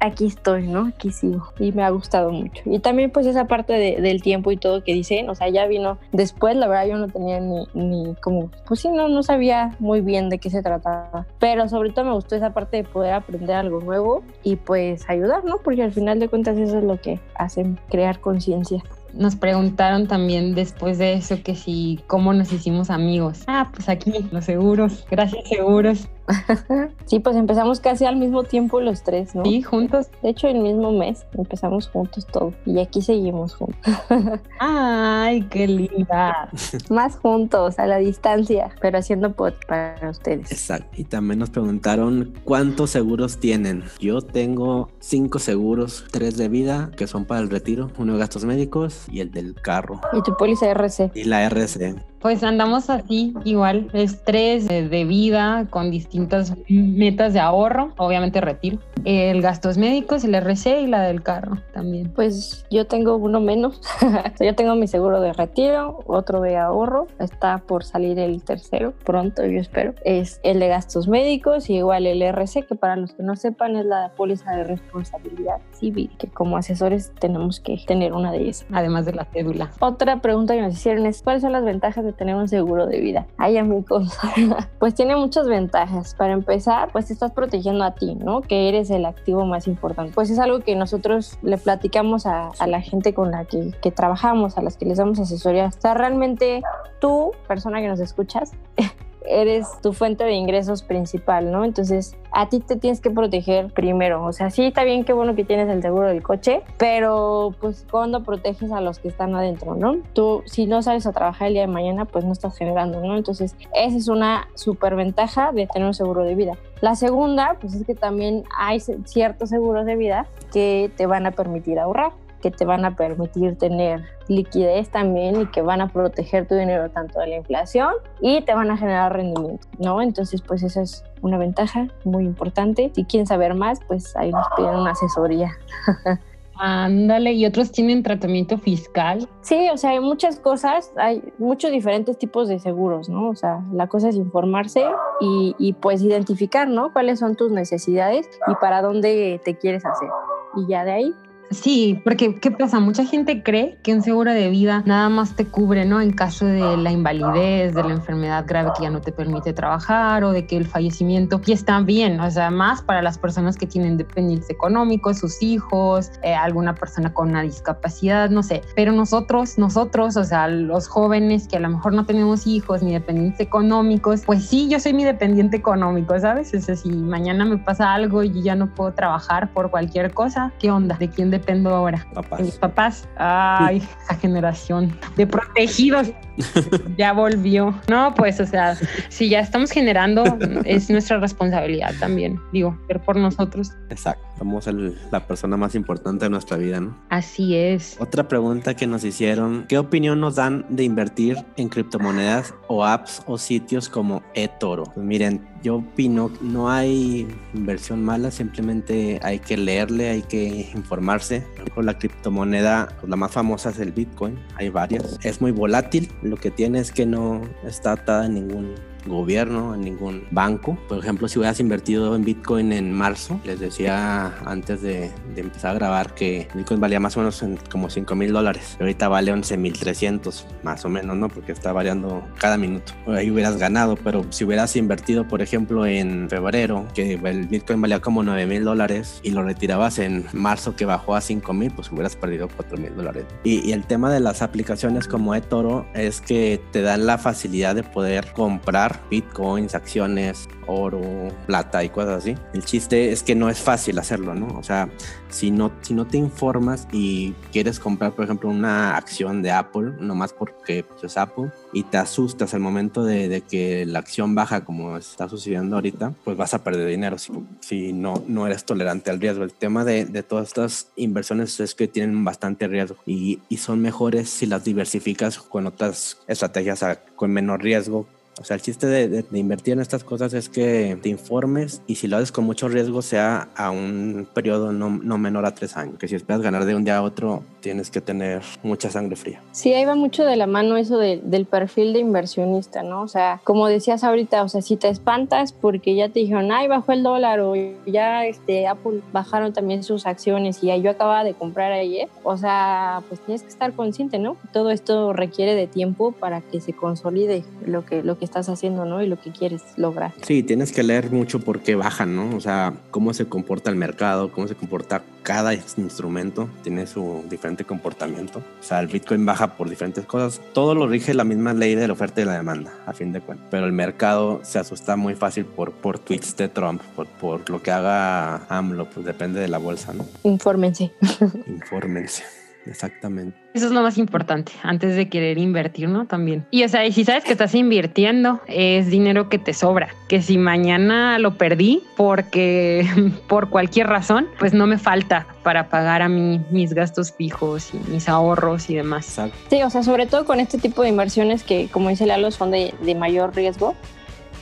aquí 0.00 0.26
estoy, 0.26 0.66
¿no? 0.66 0.86
Aquí 0.86 1.10
sigo 1.10 1.52
y 1.58 1.72
me 1.72 1.82
ha 1.82 1.90
gustado 1.90 2.30
mucho. 2.30 2.62
Y 2.66 2.78
también 2.78 3.10
pues 3.10 3.26
esa 3.26 3.46
parte 3.46 3.72
de, 3.72 4.00
del 4.00 4.22
tiempo 4.22 4.50
y 4.52 4.56
todo 4.56 4.84
que 4.84 4.94
dicen, 4.94 5.28
o 5.28 5.34
sea, 5.34 5.48
ya 5.48 5.66
vino 5.66 5.98
después, 6.12 6.56
la 6.56 6.68
verdad 6.68 6.86
yo 6.86 6.96
no 6.96 7.08
tenía 7.08 7.40
ni, 7.40 7.66
ni 7.74 8.14
como, 8.16 8.50
pues 8.66 8.80
sí, 8.80 8.88
no, 8.88 9.08
no 9.08 9.22
sabía 9.22 9.74
muy 9.78 10.00
bien 10.00 10.28
de 10.28 10.38
qué 10.38 10.50
se 10.50 10.62
trataba, 10.62 11.26
pero 11.38 11.68
sobre 11.68 11.90
todo 11.90 12.04
me 12.04 12.12
gustó 12.12 12.36
esa 12.36 12.52
parte 12.52 12.78
de 12.78 12.84
poder 12.84 13.14
aprender 13.14 13.56
algo 13.56 13.80
nuevo 13.80 14.22
y 14.42 14.56
pues 14.56 15.08
ayudar, 15.08 15.44
¿no? 15.44 15.58
Porque 15.58 15.82
al 15.82 15.92
final 15.92 16.18
de 16.20 16.28
cuentas 16.28 16.58
eso 16.58 16.78
es 16.78 16.84
lo 16.84 17.00
que 17.00 17.20
hacen 17.34 17.78
crear 17.88 18.20
conciencia 18.20 18.82
nos 19.14 19.34
preguntaron 19.34 20.06
también 20.08 20.54
después 20.54 20.98
de 20.98 21.14
eso 21.14 21.42
que 21.42 21.54
si 21.54 22.00
cómo 22.06 22.34
nos 22.34 22.52
hicimos 22.52 22.90
amigos. 22.90 23.44
Ah, 23.46 23.70
pues 23.72 23.88
aquí, 23.88 24.12
los 24.30 24.44
seguros. 24.44 25.06
Gracias, 25.10 25.48
seguros. 25.48 26.06
sí, 27.06 27.20
pues 27.20 27.36
empezamos 27.36 27.80
casi 27.80 28.04
al 28.04 28.16
mismo 28.16 28.44
tiempo 28.44 28.80
los 28.80 29.02
tres, 29.02 29.34
¿no? 29.34 29.44
Sí, 29.44 29.62
juntos. 29.62 30.08
De 30.22 30.30
hecho, 30.30 30.48
el 30.48 30.60
mismo 30.60 30.92
mes 30.92 31.26
empezamos 31.36 31.88
juntos 31.88 32.26
todo 32.26 32.52
y 32.64 32.80
aquí 32.80 33.02
seguimos 33.02 33.54
juntos. 33.54 33.78
Ay, 34.58 35.42
qué 35.50 35.66
linda. 35.66 36.50
Más 36.90 37.16
juntos, 37.16 37.78
a 37.78 37.86
la 37.86 37.98
distancia, 37.98 38.70
pero 38.80 38.98
haciendo 38.98 39.32
pod 39.32 39.54
para 39.66 40.10
ustedes. 40.10 40.50
Exacto. 40.50 40.88
Y 40.96 41.04
también 41.04 41.38
nos 41.38 41.50
preguntaron 41.50 42.34
cuántos 42.44 42.90
seguros 42.90 43.38
tienen. 43.38 43.84
Yo 44.00 44.20
tengo 44.20 44.88
cinco 44.98 45.38
seguros, 45.38 46.04
tres 46.10 46.36
de 46.36 46.48
vida, 46.48 46.90
que 46.96 47.06
son 47.06 47.24
para 47.24 47.40
el 47.40 47.50
retiro, 47.50 47.90
uno 47.98 48.14
de 48.14 48.18
gastos 48.18 48.44
médicos 48.44 49.06
y 49.10 49.20
el 49.20 49.30
del 49.30 49.54
carro. 49.54 50.00
¿Y 50.12 50.22
tu 50.22 50.36
póliza 50.36 50.68
RC? 50.70 51.12
Y 51.14 51.24
la 51.24 51.44
RC. 51.44 51.96
Pues 52.26 52.42
andamos 52.42 52.90
así, 52.90 53.34
igual, 53.44 53.88
estrés 53.92 54.66
de 54.66 55.04
vida 55.04 55.68
con 55.70 55.92
distintas 55.92 56.54
metas 56.68 57.32
de 57.34 57.38
ahorro, 57.38 57.92
obviamente 57.98 58.40
retiro, 58.40 58.80
el 59.04 59.40
gastos 59.42 59.78
médicos, 59.78 60.24
el 60.24 60.34
RC 60.34 60.80
y 60.80 60.88
la 60.88 61.02
del 61.02 61.22
carro 61.22 61.58
también. 61.72 62.10
Pues 62.12 62.66
yo 62.68 62.88
tengo 62.88 63.14
uno 63.14 63.40
menos, 63.40 63.80
yo 64.40 64.56
tengo 64.56 64.74
mi 64.74 64.88
seguro 64.88 65.20
de 65.20 65.34
retiro, 65.34 66.00
otro 66.08 66.40
de 66.40 66.56
ahorro, 66.56 67.06
está 67.20 67.58
por 67.58 67.84
salir 67.84 68.18
el 68.18 68.42
tercero, 68.42 68.92
pronto 69.04 69.46
yo 69.46 69.60
espero, 69.60 69.94
es 70.04 70.40
el 70.42 70.58
de 70.58 70.66
gastos 70.66 71.06
médicos 71.06 71.70
y 71.70 71.76
igual 71.76 72.08
el 72.08 72.22
RC, 72.22 72.66
que 72.66 72.74
para 72.74 72.96
los 72.96 73.12
que 73.12 73.22
no 73.22 73.36
sepan 73.36 73.76
es 73.76 73.86
la 73.86 74.10
póliza 74.16 74.50
de 74.50 74.64
responsabilidad 74.64 75.58
civil, 75.70 76.10
que 76.18 76.26
como 76.26 76.56
asesores 76.56 77.12
tenemos 77.20 77.60
que 77.60 77.78
tener 77.86 78.12
una 78.12 78.32
de 78.32 78.38
ellas. 78.38 78.66
Además 78.72 79.06
de 79.06 79.12
la 79.12 79.26
cédula. 79.26 79.70
Otra 79.78 80.20
pregunta 80.20 80.54
que 80.54 80.62
nos 80.62 80.74
hicieron 80.74 81.06
es, 81.06 81.22
¿cuáles 81.22 81.42
son 81.42 81.52
las 81.52 81.62
ventajas 81.62 82.04
de 82.04 82.15
tener 82.16 82.34
un 82.34 82.48
seguro 82.48 82.86
de 82.86 83.00
vida. 83.00 83.26
Ay, 83.36 83.58
amigos, 83.58 84.16
pues 84.78 84.94
tiene 84.94 85.16
muchas 85.16 85.48
ventajas. 85.48 86.14
Para 86.14 86.32
empezar, 86.32 86.90
pues 86.92 87.06
te 87.06 87.12
estás 87.12 87.32
protegiendo 87.32 87.84
a 87.84 87.94
ti, 87.94 88.14
¿no? 88.14 88.40
Que 88.40 88.68
eres 88.68 88.90
el 88.90 89.04
activo 89.04 89.44
más 89.44 89.66
importante. 89.66 90.12
Pues 90.14 90.30
es 90.30 90.38
algo 90.38 90.60
que 90.60 90.74
nosotros 90.74 91.38
le 91.42 91.58
platicamos 91.58 92.26
a, 92.26 92.50
la 92.66 92.80
gente 92.80 93.14
con 93.14 93.30
la 93.30 93.44
que, 93.44 93.72
trabajamos, 93.94 94.58
a 94.58 94.62
las 94.62 94.76
que 94.76 94.86
les 94.86 94.98
damos 94.98 95.18
asesoría. 95.20 95.70
O 95.84 95.94
realmente 95.94 96.62
tú, 97.00 97.32
persona 97.46 97.80
que 97.80 97.88
nos 97.88 98.00
escuchas, 98.00 98.52
eres 99.26 99.68
tu 99.82 99.92
fuente 99.92 100.24
de 100.24 100.32
ingresos 100.32 100.82
principal, 100.82 101.50
¿no? 101.50 101.64
Entonces, 101.64 102.16
a 102.36 102.50
ti 102.50 102.60
te 102.60 102.76
tienes 102.76 103.00
que 103.00 103.10
proteger 103.10 103.72
primero. 103.72 104.22
O 104.22 104.32
sea, 104.32 104.50
sí 104.50 104.66
está 104.66 104.84
bien, 104.84 105.04
qué 105.04 105.14
bueno 105.14 105.34
que 105.34 105.42
tienes 105.42 105.70
el 105.70 105.80
seguro 105.80 106.06
del 106.06 106.22
coche, 106.22 106.62
pero 106.76 107.54
pues 107.62 107.86
cuando 107.90 108.22
proteges 108.22 108.70
a 108.72 108.82
los 108.82 108.98
que 108.98 109.08
están 109.08 109.34
adentro, 109.34 109.74
¿no? 109.74 109.96
Tú, 110.12 110.42
si 110.44 110.66
no 110.66 110.82
sales 110.82 111.06
a 111.06 111.12
trabajar 111.12 111.48
el 111.48 111.54
día 111.54 111.62
de 111.62 111.68
mañana, 111.68 112.04
pues 112.04 112.26
no 112.26 112.32
estás 112.32 112.54
generando, 112.58 113.00
¿no? 113.00 113.16
Entonces, 113.16 113.56
esa 113.74 113.96
es 113.96 114.08
una 114.08 114.48
super 114.54 114.96
ventaja 114.96 115.50
de 115.52 115.66
tener 115.66 115.88
un 115.88 115.94
seguro 115.94 116.24
de 116.24 116.34
vida. 116.34 116.58
La 116.82 116.94
segunda, 116.94 117.56
pues 117.58 117.72
es 117.74 117.86
que 117.86 117.94
también 117.94 118.44
hay 118.54 118.80
ciertos 118.80 119.48
seguros 119.48 119.86
de 119.86 119.96
vida 119.96 120.26
que 120.52 120.90
te 120.94 121.06
van 121.06 121.24
a 121.24 121.30
permitir 121.30 121.78
ahorrar. 121.78 122.12
Que 122.40 122.50
te 122.50 122.64
van 122.64 122.84
a 122.84 122.96
permitir 122.96 123.56
tener 123.56 124.04
liquidez 124.28 124.88
también 124.90 125.40
y 125.40 125.46
que 125.46 125.62
van 125.62 125.80
a 125.80 125.88
proteger 125.88 126.46
tu 126.46 126.54
dinero 126.54 126.90
tanto 126.90 127.20
de 127.20 127.28
la 127.28 127.36
inflación 127.36 127.94
y 128.20 128.42
te 128.42 128.54
van 128.54 128.70
a 128.70 128.76
generar 128.76 129.12
rendimiento, 129.12 129.66
¿no? 129.78 130.02
Entonces, 130.02 130.42
pues 130.42 130.62
esa 130.62 130.82
es 130.82 131.04
una 131.22 131.38
ventaja 131.38 131.88
muy 132.04 132.24
importante. 132.24 132.90
Si 132.94 133.04
quieren 133.04 133.26
saber 133.26 133.54
más, 133.54 133.80
pues 133.86 134.16
ahí 134.16 134.30
nos 134.30 134.46
piden 134.56 134.76
una 134.76 134.92
asesoría. 134.92 135.52
Ándale, 136.58 137.32
y 137.32 137.44
otros 137.44 137.70
tienen 137.70 138.02
tratamiento 138.02 138.56
fiscal. 138.56 139.28
Sí, 139.42 139.68
o 139.70 139.76
sea, 139.76 139.90
hay 139.90 140.00
muchas 140.00 140.40
cosas, 140.40 140.90
hay 140.96 141.22
muchos 141.38 141.70
diferentes 141.70 142.18
tipos 142.18 142.48
de 142.48 142.58
seguros, 142.58 143.10
¿no? 143.10 143.28
O 143.28 143.34
sea, 143.34 143.62
la 143.72 143.88
cosa 143.88 144.08
es 144.08 144.16
informarse 144.16 144.82
y, 145.20 145.54
y 145.58 145.74
pues 145.74 146.02
identificar, 146.02 146.66
¿no? 146.66 146.94
Cuáles 146.94 147.18
son 147.18 147.36
tus 147.36 147.50
necesidades 147.50 148.26
y 148.48 148.54
para 148.54 148.80
dónde 148.80 149.38
te 149.44 149.56
quieres 149.58 149.84
hacer. 149.84 150.08
Y 150.56 150.66
ya 150.66 150.84
de 150.84 150.92
ahí 150.92 151.14
Sí, 151.50 152.00
porque 152.02 152.40
¿qué 152.40 152.50
pasa? 152.50 152.80
Mucha 152.80 153.04
gente 153.04 153.42
cree 153.42 153.78
que 153.82 153.94
un 153.94 154.02
seguro 154.02 154.32
de 154.32 154.50
vida 154.50 154.82
nada 154.84 155.08
más 155.08 155.36
te 155.36 155.46
cubre, 155.46 155.84
¿no? 155.84 156.00
En 156.00 156.12
caso 156.12 156.44
de 156.44 156.76
la 156.76 156.90
invalidez, 156.90 157.74
de 157.74 157.84
la 157.84 157.92
enfermedad 157.92 158.44
grave 158.46 158.72
que 158.76 158.82
ya 158.82 158.90
no 158.90 159.00
te 159.00 159.12
permite 159.12 159.52
trabajar 159.52 160.24
o 160.24 160.32
de 160.32 160.46
que 160.46 160.56
el 160.56 160.66
fallecimiento 160.66 161.40
y 161.46 161.52
está 161.52 161.78
bien, 161.80 162.18
o 162.20 162.30
sea, 162.30 162.50
más 162.50 162.82
para 162.82 163.02
las 163.02 163.18
personas 163.18 163.56
que 163.56 163.66
tienen 163.66 163.96
dependientes 163.96 164.50
económicos, 164.50 165.18
sus 165.18 165.42
hijos, 165.42 166.10
eh, 166.22 166.34
alguna 166.34 166.74
persona 166.74 167.14
con 167.14 167.30
una 167.30 167.42
discapacidad, 167.42 168.30
no 168.30 168.42
sé. 168.42 168.62
Pero 168.74 168.92
nosotros, 168.92 169.58
nosotros, 169.58 170.16
o 170.16 170.24
sea, 170.24 170.48
los 170.48 170.88
jóvenes 170.88 171.46
que 171.46 171.56
a 171.56 171.60
lo 171.60 171.68
mejor 171.68 171.92
no 171.92 172.06
tenemos 172.06 172.46
hijos 172.46 172.82
ni 172.82 172.92
dependientes 172.92 173.40
económicos, 173.40 174.22
pues 174.26 174.46
sí, 174.46 174.68
yo 174.68 174.80
soy 174.80 174.94
mi 174.94 175.04
dependiente 175.04 175.56
económico, 175.56 176.18
¿sabes? 176.18 176.52
O 176.54 176.60
sea, 176.60 176.74
si 176.74 176.90
mañana 176.90 177.44
me 177.44 177.58
pasa 177.58 177.94
algo 177.94 178.24
y 178.24 178.42
ya 178.42 178.56
no 178.56 178.66
puedo 178.74 178.92
trabajar 178.92 179.52
por 179.52 179.70
cualquier 179.70 180.12
cosa, 180.12 180.52
¿qué 180.58 180.70
onda? 180.70 180.96
¿De 180.96 181.08
quién 181.08 181.30
dependo 181.38 181.74
ahora. 181.74 182.06
Papás. 182.14 182.40
mis 182.40 182.56
papás. 182.56 183.08
Ay, 183.16 183.82
esa 184.04 184.14
generación 184.16 184.96
de 185.16 185.26
protegidos 185.26 186.12
ya 186.98 187.12
volvió. 187.12 187.74
No, 187.88 188.14
pues, 188.14 188.40
o 188.40 188.46
sea, 188.46 188.76
si 189.08 189.28
ya 189.28 189.40
estamos 189.40 189.70
generando, 189.70 190.24
es 190.64 190.90
nuestra 190.90 191.18
responsabilidad 191.18 191.92
también, 191.98 192.38
digo, 192.52 192.78
ver 192.88 193.00
por 193.00 193.16
nosotros. 193.16 193.72
Exacto, 193.90 194.24
somos 194.38 194.66
el- 194.66 194.96
la 195.10 195.26
persona 195.26 195.56
más 195.56 195.74
importante 195.74 196.24
de 196.26 196.30
nuestra 196.30 196.56
vida, 196.56 196.80
¿no? 196.80 196.96
Así 197.08 197.56
es. 197.56 197.96
Otra 198.00 198.28
pregunta 198.28 198.74
que 198.74 198.86
nos 198.86 199.04
hicieron, 199.04 199.64
¿qué 199.68 199.78
opinión 199.78 200.20
nos 200.20 200.36
dan 200.36 200.64
de 200.68 200.84
invertir 200.84 201.38
en 201.56 201.68
criptomonedas 201.68 202.54
o 202.68 202.84
apps 202.84 203.22
o 203.26 203.38
sitios 203.38 203.88
como 203.88 204.22
eToro? 204.34 204.84
Pues 204.94 205.06
miren, 205.06 205.46
yo 205.62 205.76
opino, 205.76 206.30
no 206.40 206.70
hay 206.70 207.26
inversión 207.54 208.04
mala, 208.04 208.30
simplemente 208.30 209.18
hay 209.22 209.38
que 209.38 209.56
leerle, 209.56 210.10
hay 210.10 210.22
que 210.22 210.70
informarse. 210.74 211.44
La 211.84 211.98
criptomoneda, 211.98 212.88
pues, 213.00 213.10
la 213.10 213.16
más 213.16 213.32
famosa 213.32 213.70
es 213.70 213.78
el 213.78 213.92
Bitcoin, 213.92 214.38
hay 214.56 214.70
varias. 214.70 215.18
Es 215.22 215.40
muy 215.40 215.52
volátil, 215.52 216.10
lo 216.22 216.36
que 216.36 216.50
tiene 216.50 216.80
es 216.80 216.92
que 216.92 217.06
no 217.06 217.42
está 217.64 217.92
atada 217.92 218.26
en 218.26 218.34
ningún 218.34 218.74
gobierno, 219.06 219.74
en 219.74 219.82
ningún 219.82 220.24
banco. 220.30 220.78
Por 220.88 220.98
ejemplo, 220.98 221.28
si 221.28 221.38
hubieras 221.38 221.60
invertido 221.60 222.14
en 222.16 222.24
Bitcoin 222.24 222.72
en 222.72 222.92
marzo, 222.92 223.40
les 223.44 223.60
decía 223.60 224.34
antes 224.44 224.82
de, 224.82 225.10
empezar 225.36 225.72
a 225.72 225.74
grabar 225.74 226.14
que 226.14 226.48
Bitcoin 226.54 226.80
valía 226.80 227.00
más 227.00 227.16
o 227.16 227.20
menos 227.20 227.42
en 227.42 227.58
como 227.70 227.90
5 227.90 228.14
mil 228.14 228.32
dólares. 228.32 228.76
Ahorita 228.80 229.08
vale 229.08 229.32
11 229.32 229.56
mil 229.56 229.78
300, 229.78 230.46
más 230.62 230.84
o 230.84 230.88
menos, 230.88 231.16
¿no? 231.16 231.28
Porque 231.28 231.52
está 231.52 231.72
variando 231.72 232.26
cada 232.38 232.56
minuto. 232.56 232.92
Ahí 233.06 233.30
hubieras 233.30 233.56
ganado, 233.56 233.96
pero 233.96 234.24
si 234.30 234.44
hubieras 234.44 234.76
invertido, 234.76 235.28
por 235.28 235.42
ejemplo, 235.42 235.86
en 235.86 236.28
febrero, 236.28 236.86
que 236.94 237.14
el 237.14 237.46
Bitcoin 237.46 237.80
valía 237.80 238.00
como 238.00 238.22
9 238.22 238.46
mil 238.46 238.64
dólares 238.64 239.20
y 239.22 239.30
lo 239.30 239.42
retirabas 239.42 239.98
en 239.98 240.24
marzo 240.32 240.76
que 240.76 240.84
bajó 240.84 241.14
a 241.14 241.20
5 241.20 241.52
mil, 241.52 241.70
pues 241.70 241.90
hubieras 241.92 242.16
perdido 242.16 242.48
4 242.54 242.78
mil 242.78 242.94
dólares. 242.96 243.24
Y, 243.44 243.68
y 243.68 243.72
el 243.72 243.84
tema 243.84 244.10
de 244.10 244.20
las 244.20 244.42
aplicaciones 244.42 245.06
como 245.08 245.34
eToro 245.34 245.86
es 245.94 246.20
que 246.20 246.60
te 246.72 246.82
dan 246.82 247.06
la 247.06 247.18
facilidad 247.18 247.74
de 247.74 247.82
poder 247.82 248.32
comprar 248.32 248.95
bitcoins, 249.10 249.74
acciones, 249.74 250.48
oro, 250.66 251.00
plata 251.46 251.84
y 251.84 251.88
cosas 251.88 252.22
así. 252.22 252.34
El 252.52 252.64
chiste 252.64 253.12
es 253.12 253.22
que 253.22 253.34
no 253.34 253.48
es 253.48 253.58
fácil 253.58 253.98
hacerlo, 253.98 254.34
¿no? 254.34 254.48
O 254.58 254.62
sea, 254.62 254.88
si 255.28 255.50
no, 255.50 255.72
si 255.82 255.94
no 255.94 256.06
te 256.06 256.18
informas 256.18 256.86
y 256.92 257.32
quieres 257.52 257.78
comprar, 257.78 258.12
por 258.12 258.24
ejemplo, 258.24 258.48
una 258.48 258.96
acción 258.96 259.42
de 259.42 259.50
Apple, 259.50 259.92
nomás 260.00 260.32
porque 260.32 260.84
pues, 260.84 261.04
es 261.04 261.16
Apple, 261.16 261.50
y 261.72 261.84
te 261.84 261.98
asustas 261.98 262.54
al 262.54 262.60
momento 262.60 263.04
de, 263.04 263.42
que 263.48 263.84
la 263.86 263.98
acción 263.98 264.34
baja 264.34 264.64
como 264.64 264.96
está 264.96 265.28
sucediendo 265.28 265.76
ahorita, 265.76 266.14
pues 266.24 266.36
vas 266.36 266.54
a 266.54 266.64
perder 266.64 266.88
dinero 266.88 267.16
si, 267.60 267.92
no, 267.92 268.22
no 268.26 268.46
eres 268.46 268.64
tolerante 268.64 269.10
al 269.10 269.20
riesgo. 269.20 269.44
El 269.44 269.52
tema 269.52 269.84
de, 269.84 270.04
de 270.04 270.22
todas 270.22 270.48
estas 270.48 270.88
inversiones 270.96 271.60
es 271.60 271.74
que 271.74 271.88
tienen 271.88 272.24
bastante 272.24 272.66
riesgo 272.66 272.96
y, 273.06 273.40
y 273.48 273.58
son 273.58 273.80
mejores 273.80 274.30
si 274.30 274.46
las 274.46 274.64
diversificas 274.64 275.38
con 275.38 275.66
otras 275.66 276.18
estrategias 276.26 276.84
con 277.14 277.30
menor 277.30 277.62
riesgo 277.62 278.06
o 278.40 278.44
sea, 278.44 278.56
el 278.56 278.62
chiste 278.62 278.86
de, 278.86 279.08
de- 279.08 279.22
de 279.22 279.38
invertir 279.38 279.72
en 279.74 279.80
estas 279.80 280.04
cosas 280.04 280.32
es 280.34 280.48
que 280.48 280.98
te 281.02 281.08
informes 281.08 281.82
y 281.86 281.94
si 281.96 282.06
lo 282.06 282.16
haces 282.16 282.32
con 282.32 282.44
mucho 282.44 282.68
riesgo 282.68 283.02
sea 283.02 283.48
a 283.56 283.70
un 283.70 284.28
periodo 284.34 284.72
no, 284.72 284.90
no 284.90 285.18
menor 285.18 285.46
a 285.46 285.54
tres 285.54 285.76
años. 285.76 285.98
Que 285.98 286.08
si 286.08 286.14
esperas 286.14 286.42
ganar 286.42 286.64
de 286.64 286.74
un 286.74 286.84
día 286.84 286.98
a 286.98 287.02
otro, 287.02 287.42
tienes 287.60 287.90
que 287.90 288.00
tener 288.00 288.42
mucha 288.62 288.90
sangre 288.90 289.16
fría. 289.16 289.40
Sí, 289.52 289.72
ahí 289.72 289.84
va 289.84 289.94
mucho 289.94 290.24
de 290.24 290.36
la 290.36 290.46
mano 290.46 290.76
eso 290.76 290.98
de- 290.98 291.20
del 291.24 291.46
perfil 291.46 291.92
de 291.92 292.00
inversionista, 292.00 292.82
¿no? 292.82 293.02
O 293.02 293.08
sea, 293.08 293.40
como 293.44 293.66
decías 293.68 294.04
ahorita, 294.04 294.42
o 294.42 294.48
sea, 294.48 294.62
si 294.62 294.76
te 294.76 294.88
espantas 294.88 295.52
porque 295.52 295.94
ya 295.94 296.08
te 296.08 296.20
dijeron, 296.20 296.52
ay, 296.52 296.68
bajó 296.68 296.92
el 296.92 297.02
dólar 297.02 297.40
o 297.40 297.54
ya 297.86 298.26
este, 298.26 298.66
Apple 298.66 299.00
bajaron 299.12 299.52
también 299.52 299.82
sus 299.82 300.06
acciones 300.06 300.62
y 300.62 300.66
yo 300.82 300.90
acababa 300.90 301.24
de 301.24 301.34
comprar 301.34 301.72
ayer, 301.72 302.08
o 302.22 302.36
sea, 302.36 303.02
pues 303.08 303.20
tienes 303.20 303.42
que 303.42 303.48
estar 303.48 303.72
consciente, 303.72 304.18
¿no? 304.18 304.36
Todo 304.52 304.70
esto 304.70 305.12
requiere 305.12 305.54
de 305.54 305.66
tiempo 305.66 306.12
para 306.12 306.40
que 306.42 306.60
se 306.60 306.72
consolide 306.72 307.44
lo 307.64 307.84
que, 307.84 308.02
lo 308.02 308.18
que 308.18 308.25
estás 308.26 308.48
haciendo, 308.48 308.84
¿no? 308.84 309.02
Y 309.02 309.06
lo 309.06 309.18
que 309.18 309.30
quieres 309.30 309.62
lograr. 309.76 310.12
Sí, 310.22 310.42
tienes 310.42 310.72
que 310.72 310.82
leer 310.82 311.10
mucho 311.10 311.40
por 311.40 311.60
qué 311.60 311.74
bajan, 311.74 312.14
¿no? 312.14 312.36
O 312.36 312.40
sea, 312.40 312.74
cómo 312.90 313.14
se 313.14 313.26
comporta 313.26 313.70
el 313.70 313.76
mercado, 313.76 314.30
cómo 314.30 314.46
se 314.48 314.54
comporta 314.54 315.02
cada 315.22 315.54
instrumento, 315.54 316.48
tiene 316.62 316.86
su 316.86 317.24
diferente 317.28 317.64
comportamiento. 317.64 318.38
O 318.38 318.62
sea, 318.62 318.80
el 318.80 318.86
Bitcoin 318.86 319.24
baja 319.26 319.56
por 319.56 319.68
diferentes 319.68 320.04
cosas. 320.04 320.40
Todo 320.52 320.74
lo 320.74 320.86
rige 320.86 321.14
la 321.14 321.24
misma 321.24 321.54
ley 321.54 321.74
de 321.74 321.86
la 321.86 321.94
oferta 321.94 322.20
y 322.20 322.24
la 322.24 322.34
demanda, 322.34 322.72
a 322.86 322.92
fin 322.92 323.12
de 323.12 323.20
cuentas. 323.20 323.48
Pero 323.50 323.66
el 323.66 323.72
mercado 323.72 324.40
se 324.44 324.58
asusta 324.58 324.96
muy 324.96 325.14
fácil 325.14 325.44
por, 325.44 325.72
por 325.72 325.98
tweets 325.98 326.36
de 326.36 326.48
Trump, 326.48 326.82
por, 326.94 327.06
por 327.06 327.48
lo 327.50 327.62
que 327.62 327.70
haga 327.70 328.46
AMLO, 328.48 328.88
pues 328.90 329.06
depende 329.06 329.40
de 329.40 329.48
la 329.48 329.58
bolsa, 329.58 329.92
¿no? 329.92 330.06
Infórmense. 330.22 330.92
Infórmense. 331.46 332.22
Exactamente. 332.66 333.45
Eso 333.56 333.68
es 333.68 333.72
lo 333.72 333.80
más 333.80 333.96
importante, 333.96 334.52
antes 334.62 334.96
de 334.96 335.08
querer 335.08 335.38
invertir, 335.38 335.88
¿no? 335.88 336.04
También. 336.04 336.44
Y 336.50 336.64
o 336.64 336.68
sea, 336.68 336.84
y 336.84 336.92
si 336.92 337.06
sabes 337.06 337.24
que 337.24 337.32
estás 337.32 337.54
invirtiendo, 337.54 338.42
es 338.48 338.88
dinero 338.88 339.30
que 339.30 339.38
te 339.38 339.54
sobra. 339.54 339.88
Que 340.08 340.20
si 340.20 340.36
mañana 340.36 341.18
lo 341.18 341.38
perdí 341.38 341.82
porque 341.96 342.86
por 343.28 343.48
cualquier 343.48 343.86
razón, 343.86 344.26
pues 344.38 344.52
no 344.52 344.66
me 344.66 344.76
falta 344.76 345.26
para 345.42 345.70
pagar 345.70 346.02
a 346.02 346.08
mí 346.10 346.38
mis 346.50 346.74
gastos 346.74 347.14
fijos 347.16 347.70
y 347.72 347.78
mis 347.90 348.10
ahorros 348.10 348.68
y 348.68 348.74
demás. 348.74 349.22
Sí, 349.48 349.62
o 349.62 349.70
sea, 349.70 349.82
sobre 349.82 350.04
todo 350.04 350.26
con 350.26 350.38
este 350.38 350.58
tipo 350.58 350.82
de 350.82 350.90
inversiones 350.90 351.42
que, 351.42 351.68
como 351.72 351.88
dice 351.88 352.04
Lalo, 352.04 352.30
son 352.32 352.50
de, 352.50 352.74
de 352.82 352.94
mayor 352.94 353.34
riesgo. 353.34 353.74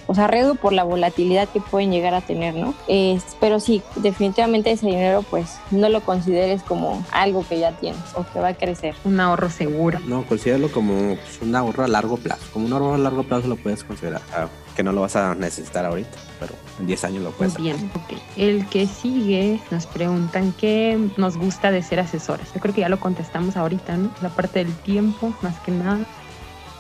O 0.07 0.15
sea, 0.15 0.27
riesgo 0.27 0.55
por 0.55 0.73
la 0.73 0.85
volatilidad 0.85 1.49
que 1.49 1.61
pueden 1.61 1.91
llegar 1.91 2.15
a 2.15 2.21
tener, 2.21 2.55
¿no? 2.55 2.75
Es- 2.89 3.37
pero 3.41 3.61
sí, 3.61 3.83
definitivamente 3.97 4.71
ese 4.71 4.87
dinero, 4.87 5.23
pues, 5.31 5.57
no 5.71 5.89
lo 5.89 6.01
consideres 6.03 6.63
como 6.63 7.05
algo 7.13 7.45
que 7.49 7.59
ya 7.59 7.73
tienes 7.73 8.01
o 8.15 8.25
que 8.33 8.39
va 8.41 8.49
a 8.49 8.55
crecer. 8.55 8.95
Un 9.05 9.19
ahorro 9.21 9.51
seguro. 9.51 9.99
No, 10.07 10.25
considéralo 10.27 10.71
como 10.71 11.17
pues, 11.17 11.41
un 11.41 11.55
ahorro 11.57 11.85
a 11.85 11.89
largo 11.89 12.17
plazo. 12.17 12.43
Como 12.53 12.67
un 12.67 12.73
ahorro 12.73 12.95
a 12.95 12.99
largo 12.99 13.23
plazo 13.25 13.49
lo 13.49 13.57
puedes 13.57 13.85
considerar. 13.85 14.21
Ah, 14.35 14.49
que 14.77 14.83
no 14.83 14.91
lo 14.93 15.03
vas 15.03 15.15
a 15.15 15.37
necesitar 15.37 15.85
ahorita, 15.87 16.19
pero 16.41 16.53
en 16.81 16.87
10 16.89 17.05
años 17.05 17.23
lo 17.23 17.29
Muy 17.31 17.39
puedes. 17.39 17.57
bien, 17.57 17.77
ok. 17.95 18.19
El 18.37 18.67
que 18.67 18.87
sigue 18.89 19.61
nos 19.71 19.87
preguntan 19.87 20.53
qué 20.59 20.99
nos 21.17 21.37
gusta 21.37 21.71
de 21.71 21.81
ser 21.83 22.01
asesores. 22.01 22.53
Yo 22.53 22.61
creo 22.61 22.75
que 22.75 22.81
ya 22.81 22.89
lo 22.89 22.99
contestamos 22.99 23.57
ahorita, 23.57 23.97
¿no? 23.97 24.11
La 24.21 24.31
parte 24.31 24.65
del 24.65 24.75
tiempo, 24.75 25.33
más 25.43 25.59
que 25.61 25.71
nada. 25.71 26.01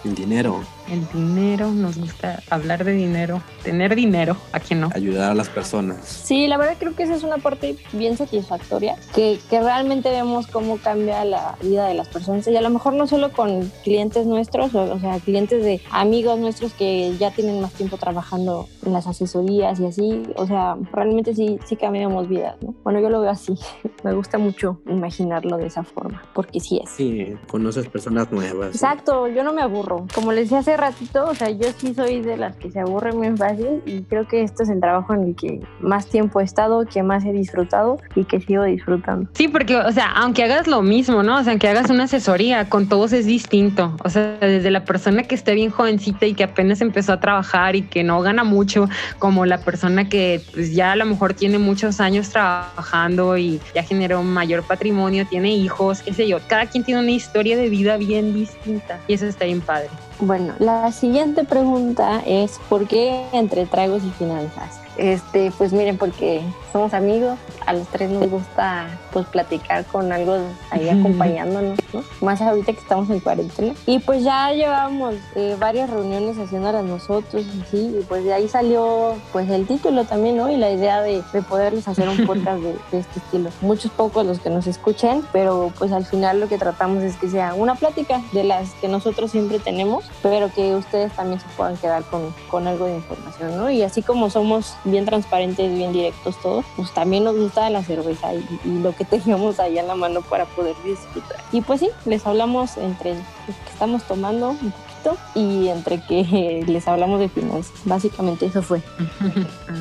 El 0.05 0.15
dinero, 0.15 0.61
El 0.91 1.09
dinero, 1.15 1.71
nos 1.71 1.97
gusta 1.97 2.43
hablar 2.51 2.85
de 2.85 2.93
dinero, 2.93 3.43
tener 3.63 3.95
dinero, 3.95 4.37
¿a 4.53 4.61
quién 4.61 4.81
no? 4.81 4.91
ayudar 4.95 5.31
a 5.31 5.35
las 5.35 5.49
personas. 5.49 6.05
Sí, 6.07 6.47
la 6.47 6.59
verdad 6.59 6.77
creo 6.79 6.95
que 6.95 7.05
esa 7.05 7.15
es 7.15 7.23
una 7.23 7.39
parte 7.39 7.77
bien 7.93 8.19
satisfactoria, 8.19 8.97
que, 9.15 9.39
que 9.49 9.61
realmente 9.61 10.11
vemos 10.11 10.47
cómo 10.47 10.77
cambia 10.77 11.25
la 11.25 11.57
vida 11.63 11.87
de 11.87 11.95
las 11.95 12.09
personas. 12.09 12.47
Y 12.49 12.57
a 12.57 12.61
lo 12.61 12.69
mejor 12.69 12.93
no 12.93 13.07
solo 13.07 13.33
con 13.33 13.73
clientes 13.83 14.27
nuestros, 14.27 14.75
o, 14.75 14.83
o 14.93 15.01
sea, 15.01 15.19
clientes 15.21 15.65
de 15.65 15.81
amigos 15.91 16.39
nuestros 16.39 16.75
que 16.75 17.17
ya 17.19 17.31
tienen 17.31 17.63
más 17.63 17.73
tiempo 17.73 17.97
trabajando 17.97 18.69
en 18.85 18.93
las 18.93 19.07
asesorías 19.07 19.81
y 19.81 19.87
así. 19.87 20.23
O 20.37 20.47
sea, 20.47 20.77
realmente 20.93 21.35
sí, 21.35 21.59
sí 21.65 21.77
cambiamos 21.77 22.29
vidas, 22.29 22.57
¿no? 22.61 22.75
Bueno, 22.85 23.01
yo 23.01 23.09
lo 23.09 23.21
veo 23.23 23.31
así. 23.31 23.55
Me 24.05 24.13
gusta 24.13 24.37
mucho 24.37 24.81
imaginarlo 24.87 25.57
de 25.57 25.67
esa 25.67 25.83
forma, 25.83 26.23
porque 26.35 26.61
sí 26.61 26.79
es. 26.85 26.91
Sí, 26.91 27.35
conoces 27.49 27.89
personas 27.89 28.31
nuevas. 28.31 28.75
Exacto, 28.75 29.29
yo 29.29 29.43
no 29.43 29.55
me 29.55 29.63
aburro. 29.63 30.07
Como 30.15 30.33
les 30.33 30.45
decía 30.45 30.59
hace 30.59 30.77
ratito, 30.77 31.25
o 31.25 31.35
sea, 31.35 31.49
yo 31.49 31.69
sí 31.79 31.95
soy 31.95 32.21
de 32.21 32.37
las 32.37 32.55
que 32.57 32.71
se 32.71 32.81
aburren 32.81 33.17
muy 33.17 33.35
fácil 33.35 33.83
y 33.87 34.03
creo 34.03 34.29
que 34.29 34.43
este 34.43 34.65
es 34.65 34.69
el 34.69 34.81
trabajo 34.81 35.15
en 35.15 35.25
el 35.25 35.35
que 35.35 35.61
más 35.81 36.07
tiempo 36.07 36.41
he 36.41 36.45
estado, 36.45 36.85
que 36.85 37.03
más 37.03 37.25
he 37.25 37.33
disfrutado 37.33 37.99
y 38.15 38.25
que 38.25 38.41
sigo 38.41 38.65
disfrutando. 38.65 39.31
Sí, 39.33 39.49
porque, 39.49 39.77
o 39.77 39.93
sea, 39.93 40.13
aunque 40.13 40.45
hagas 40.45 40.67
lo 40.67 40.83
mismo, 40.83 41.23
¿no? 41.23 41.39
O 41.39 41.43
sea, 41.43 41.53
aunque 41.53 41.69
hagas 41.69 41.89
una 41.89 42.05
asesoría, 42.05 42.69
con 42.69 42.89
todos 42.91 43.15
es 43.15 43.25
distinto. 43.25 43.97
O 44.05 44.11
sea, 44.11 44.37
desde 44.39 44.71
la 44.71 44.85
persona 44.85 45.23
que 45.23 45.35
esté 45.35 45.55
bien 45.55 45.71
jovencita 45.71 46.27
y 46.27 46.35
que 46.35 46.45
apenas 46.45 46.83
empezó 46.83 47.15
a 47.15 47.21
trabajar 47.21 47.75
y 47.75 47.83
que 47.83 48.05
no 48.05 48.21
gana 48.21 48.45
mucho, 48.45 48.87
como 49.19 49.47
la 49.47 49.59
persona 49.59 50.11
que 50.11 50.43
pues, 50.53 50.75
ya 50.75 50.93
a 50.93 50.97
lo 50.97 51.07
mejor 51.07 51.33
tiene 51.33 51.59
muchos 51.59 52.01
años 52.01 52.29
trabajando 52.29 53.39
y 53.39 53.61
ya 53.75 53.83
generó 53.95 54.23
mayor 54.23 54.63
patrimonio, 54.63 55.27
tiene 55.27 55.55
hijos, 55.55 56.03
qué 56.03 56.13
sé 56.13 56.29
yo. 56.29 56.39
Cada 56.47 56.67
quien 56.67 56.85
tiene 56.85 57.01
una 57.01 57.11
historia 57.11 57.57
de 57.57 57.69
vida 57.69 57.97
bien 57.97 58.35
distinta 58.35 59.01
y 59.09 59.15
eso 59.15 59.27
está 59.27 59.45
bien 59.45 59.61
padre. 59.61 59.89
Bueno, 60.21 60.55
la 60.59 60.93
siguiente 60.93 61.45
pregunta 61.45 62.23
es 62.27 62.61
¿por 62.69 62.87
qué 62.87 63.25
entre 63.33 63.67
tragos 63.67 64.03
y 64.05 64.11
finanzas? 64.11 64.84
Este, 64.97 65.53
pues 65.57 65.73
miren, 65.73 65.99
porque 65.99 66.43
somos 66.73 66.95
amigos, 66.95 67.39
a 67.67 67.73
los 67.73 67.87
tres 67.89 68.11
nos 68.11 68.29
gusta 68.29 68.87
pues 69.13 69.27
platicar 69.27 69.85
con 69.87 70.13
algo 70.13 70.39
ahí 70.71 70.89
acompañándonos, 70.89 71.79
¿no? 71.93 72.03
Más 72.21 72.41
ahorita 72.41 72.73
que 72.73 72.81
estamos 72.81 73.11
en 73.11 73.21
cuarentena. 73.21 73.75
Y 73.87 73.99
pues 74.01 74.23
ya 74.23 74.53
llevamos 74.53 75.15
eh, 75.35 75.57
varias 75.59 75.91
reuniones 75.91 76.39
haciéndolas 76.39 76.85
nosotros 76.85 77.45
y 77.45 77.65
sí, 77.71 77.97
y 78.01 78.05
pues 78.05 78.25
de 78.25 78.35
ahí 78.35 78.49
salió 78.49 79.15
pues 79.33 79.49
el 79.51 79.67
título 79.67 80.05
también, 80.05 80.37
¿no? 80.37 80.51
Y 80.51 80.57
la 80.57 80.71
idea 80.71 81.01
de, 81.01 81.23
de 81.33 81.43
poderles 81.43 81.87
hacer 81.89 82.09
un 82.09 82.27
podcast 82.27 82.61
de, 82.61 82.77
de, 82.91 82.99
este 82.99 83.19
estilo. 83.19 83.51
Muchos 83.61 83.91
pocos 83.93 84.27
los 84.27 84.41
que 84.41 84.51
nos 84.51 84.67
escuchen, 84.67 85.23
pero 85.33 85.73
pues 85.79 85.93
al 85.93 86.05
final 86.05 86.41
lo 86.41 86.49
que 86.49 86.59
tratamos 86.59 87.03
es 87.03 87.17
que 87.17 87.29
sea 87.29 87.55
una 87.55 87.75
plática 87.75 88.21
de 88.33 88.45
las 88.45 88.71
que 88.75 88.89
nosotros 88.89 89.31
siempre 89.31 89.59
tenemos, 89.59 90.05
pero 90.23 90.53
que 90.53 90.75
ustedes 90.75 91.13
también 91.13 91.41
se 91.41 91.47
puedan 91.57 91.77
quedar 91.77 92.03
con, 92.05 92.35
con 92.51 92.67
algo 92.67 92.87
de 92.87 92.97
información, 92.97 93.57
¿no? 93.57 93.71
Y 93.71 93.83
así 93.83 94.03
como 94.03 94.31
somos 94.31 94.75
bien 94.85 95.05
transparentes, 95.05 95.73
bien 95.75 95.93
directos 95.93 96.41
todos, 96.41 96.65
pues 96.77 96.93
también 96.93 97.25
nos 97.25 97.37
gusta 97.37 97.69
la 97.71 97.83
cerveza 97.83 98.35
y, 98.35 98.45
lo 98.65 98.95
que 98.95 99.05
tengamos 99.05 99.61
ahí 99.61 99.79
en 99.79 99.87
la 99.87 99.95
mano 99.95 100.23
para 100.23 100.45
poder 100.45 100.75
disfrutar. 100.85 101.43
Y 101.53 101.61
pues 101.61 101.81
sí, 101.81 101.91
les 102.05 102.27
hablamos 102.27 102.77
entre 102.77 103.15
lo 103.15 103.21
que 103.47 103.71
estamos 103.73 104.05
tomando 104.05 104.51
un 104.51 104.73
poquito 104.73 105.17
y 105.35 105.69
entre 105.69 106.01
que 106.03 106.65
les 106.67 106.89
hablamos 106.89 107.21
de 107.21 107.29
finanzas. 107.29 107.73
Básicamente 107.85 108.47
eso 108.47 108.63
fue. 108.63 108.83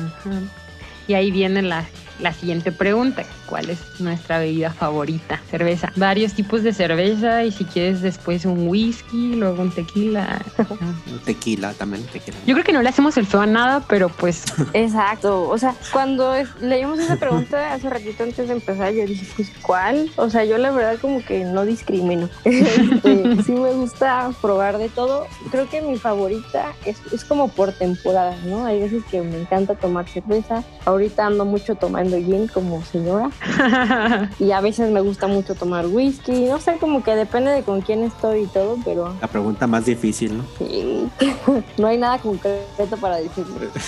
y 1.08 1.14
ahí 1.14 1.30
viene 1.30 1.62
la, 1.62 1.86
la 2.20 2.32
siguiente 2.32 2.72
pregunta. 2.72 3.24
¿Cuál 3.46 3.70
es 3.70 3.78
nuestra 4.00 4.38
bebida 4.38 4.72
favorita? 4.72 5.40
Cerveza. 5.50 5.92
Varios 5.96 6.32
tipos 6.32 6.62
de 6.62 6.72
cerveza 6.72 7.44
y 7.44 7.52
si 7.52 7.64
quieres 7.64 8.00
después 8.00 8.44
un 8.44 8.68
whisky, 8.68 9.34
luego 9.36 9.62
un 9.62 9.70
tequila. 9.70 10.40
tequila 11.24 11.72
también, 11.74 12.04
tequila. 12.06 12.36
Yo 12.46 12.54
creo 12.54 12.64
que 12.64 12.72
no 12.72 12.82
le 12.82 12.88
hacemos 12.88 13.16
el 13.16 13.26
feo 13.26 13.40
a 13.40 13.46
nada, 13.46 13.84
pero 13.88 14.08
pues... 14.08 14.44
Exacto. 14.72 15.48
O 15.48 15.58
sea, 15.58 15.74
cuando 15.92 16.32
leímos 16.60 16.98
esa 16.98 17.16
pregunta 17.16 17.74
hace 17.74 17.90
ratito 17.90 18.22
antes 18.22 18.48
de 18.48 18.54
empezar, 18.54 18.92
yo 18.92 19.06
dije, 19.06 19.26
pues, 19.36 19.50
¿cuál? 19.62 20.10
O 20.16 20.30
sea, 20.30 20.44
yo 20.44 20.58
la 20.58 20.70
verdad 20.70 20.98
como 21.00 21.24
que 21.24 21.44
no 21.44 21.64
discrimino. 21.64 22.28
Este, 22.64 23.42
sí 23.42 23.52
me 23.52 23.72
gusta 23.72 24.30
probar 24.40 24.78
de 24.78 24.88
todo. 24.88 25.26
Creo 25.50 25.68
que 25.68 25.82
mi 25.82 25.98
favorita 25.98 26.72
es, 26.84 26.96
es 27.12 27.24
como 27.24 27.48
por 27.48 27.72
temporada, 27.72 28.36
¿no? 28.44 28.64
Hay 28.64 28.80
veces 28.80 29.02
que 29.10 29.20
me 29.20 29.40
encanta 29.40 29.74
tomar 29.74 30.08
cerveza. 30.08 30.62
Ahorita 30.84 31.26
ando 31.26 31.44
mucho 31.44 31.74
tomando 31.74 32.03
gin 32.10 32.48
como 32.48 32.84
señora. 32.84 33.30
y 34.38 34.50
a 34.50 34.60
veces 34.60 34.90
me 34.90 35.00
gusta 35.00 35.26
mucho 35.26 35.54
tomar 35.54 35.86
whisky. 35.86 36.46
No 36.46 36.60
sé, 36.60 36.76
como 36.78 37.02
que 37.02 37.14
depende 37.14 37.50
de 37.50 37.62
con 37.62 37.80
quién 37.80 38.02
estoy 38.02 38.42
y 38.42 38.46
todo, 38.46 38.78
pero. 38.84 39.14
La 39.20 39.28
pregunta 39.28 39.66
más 39.66 39.86
difícil, 39.86 40.38
¿no? 40.38 40.44
Sí. 40.58 41.08
no 41.78 41.86
hay 41.86 41.98
nada 41.98 42.18
concreto 42.18 42.96
para 43.00 43.16
decir. 43.16 43.44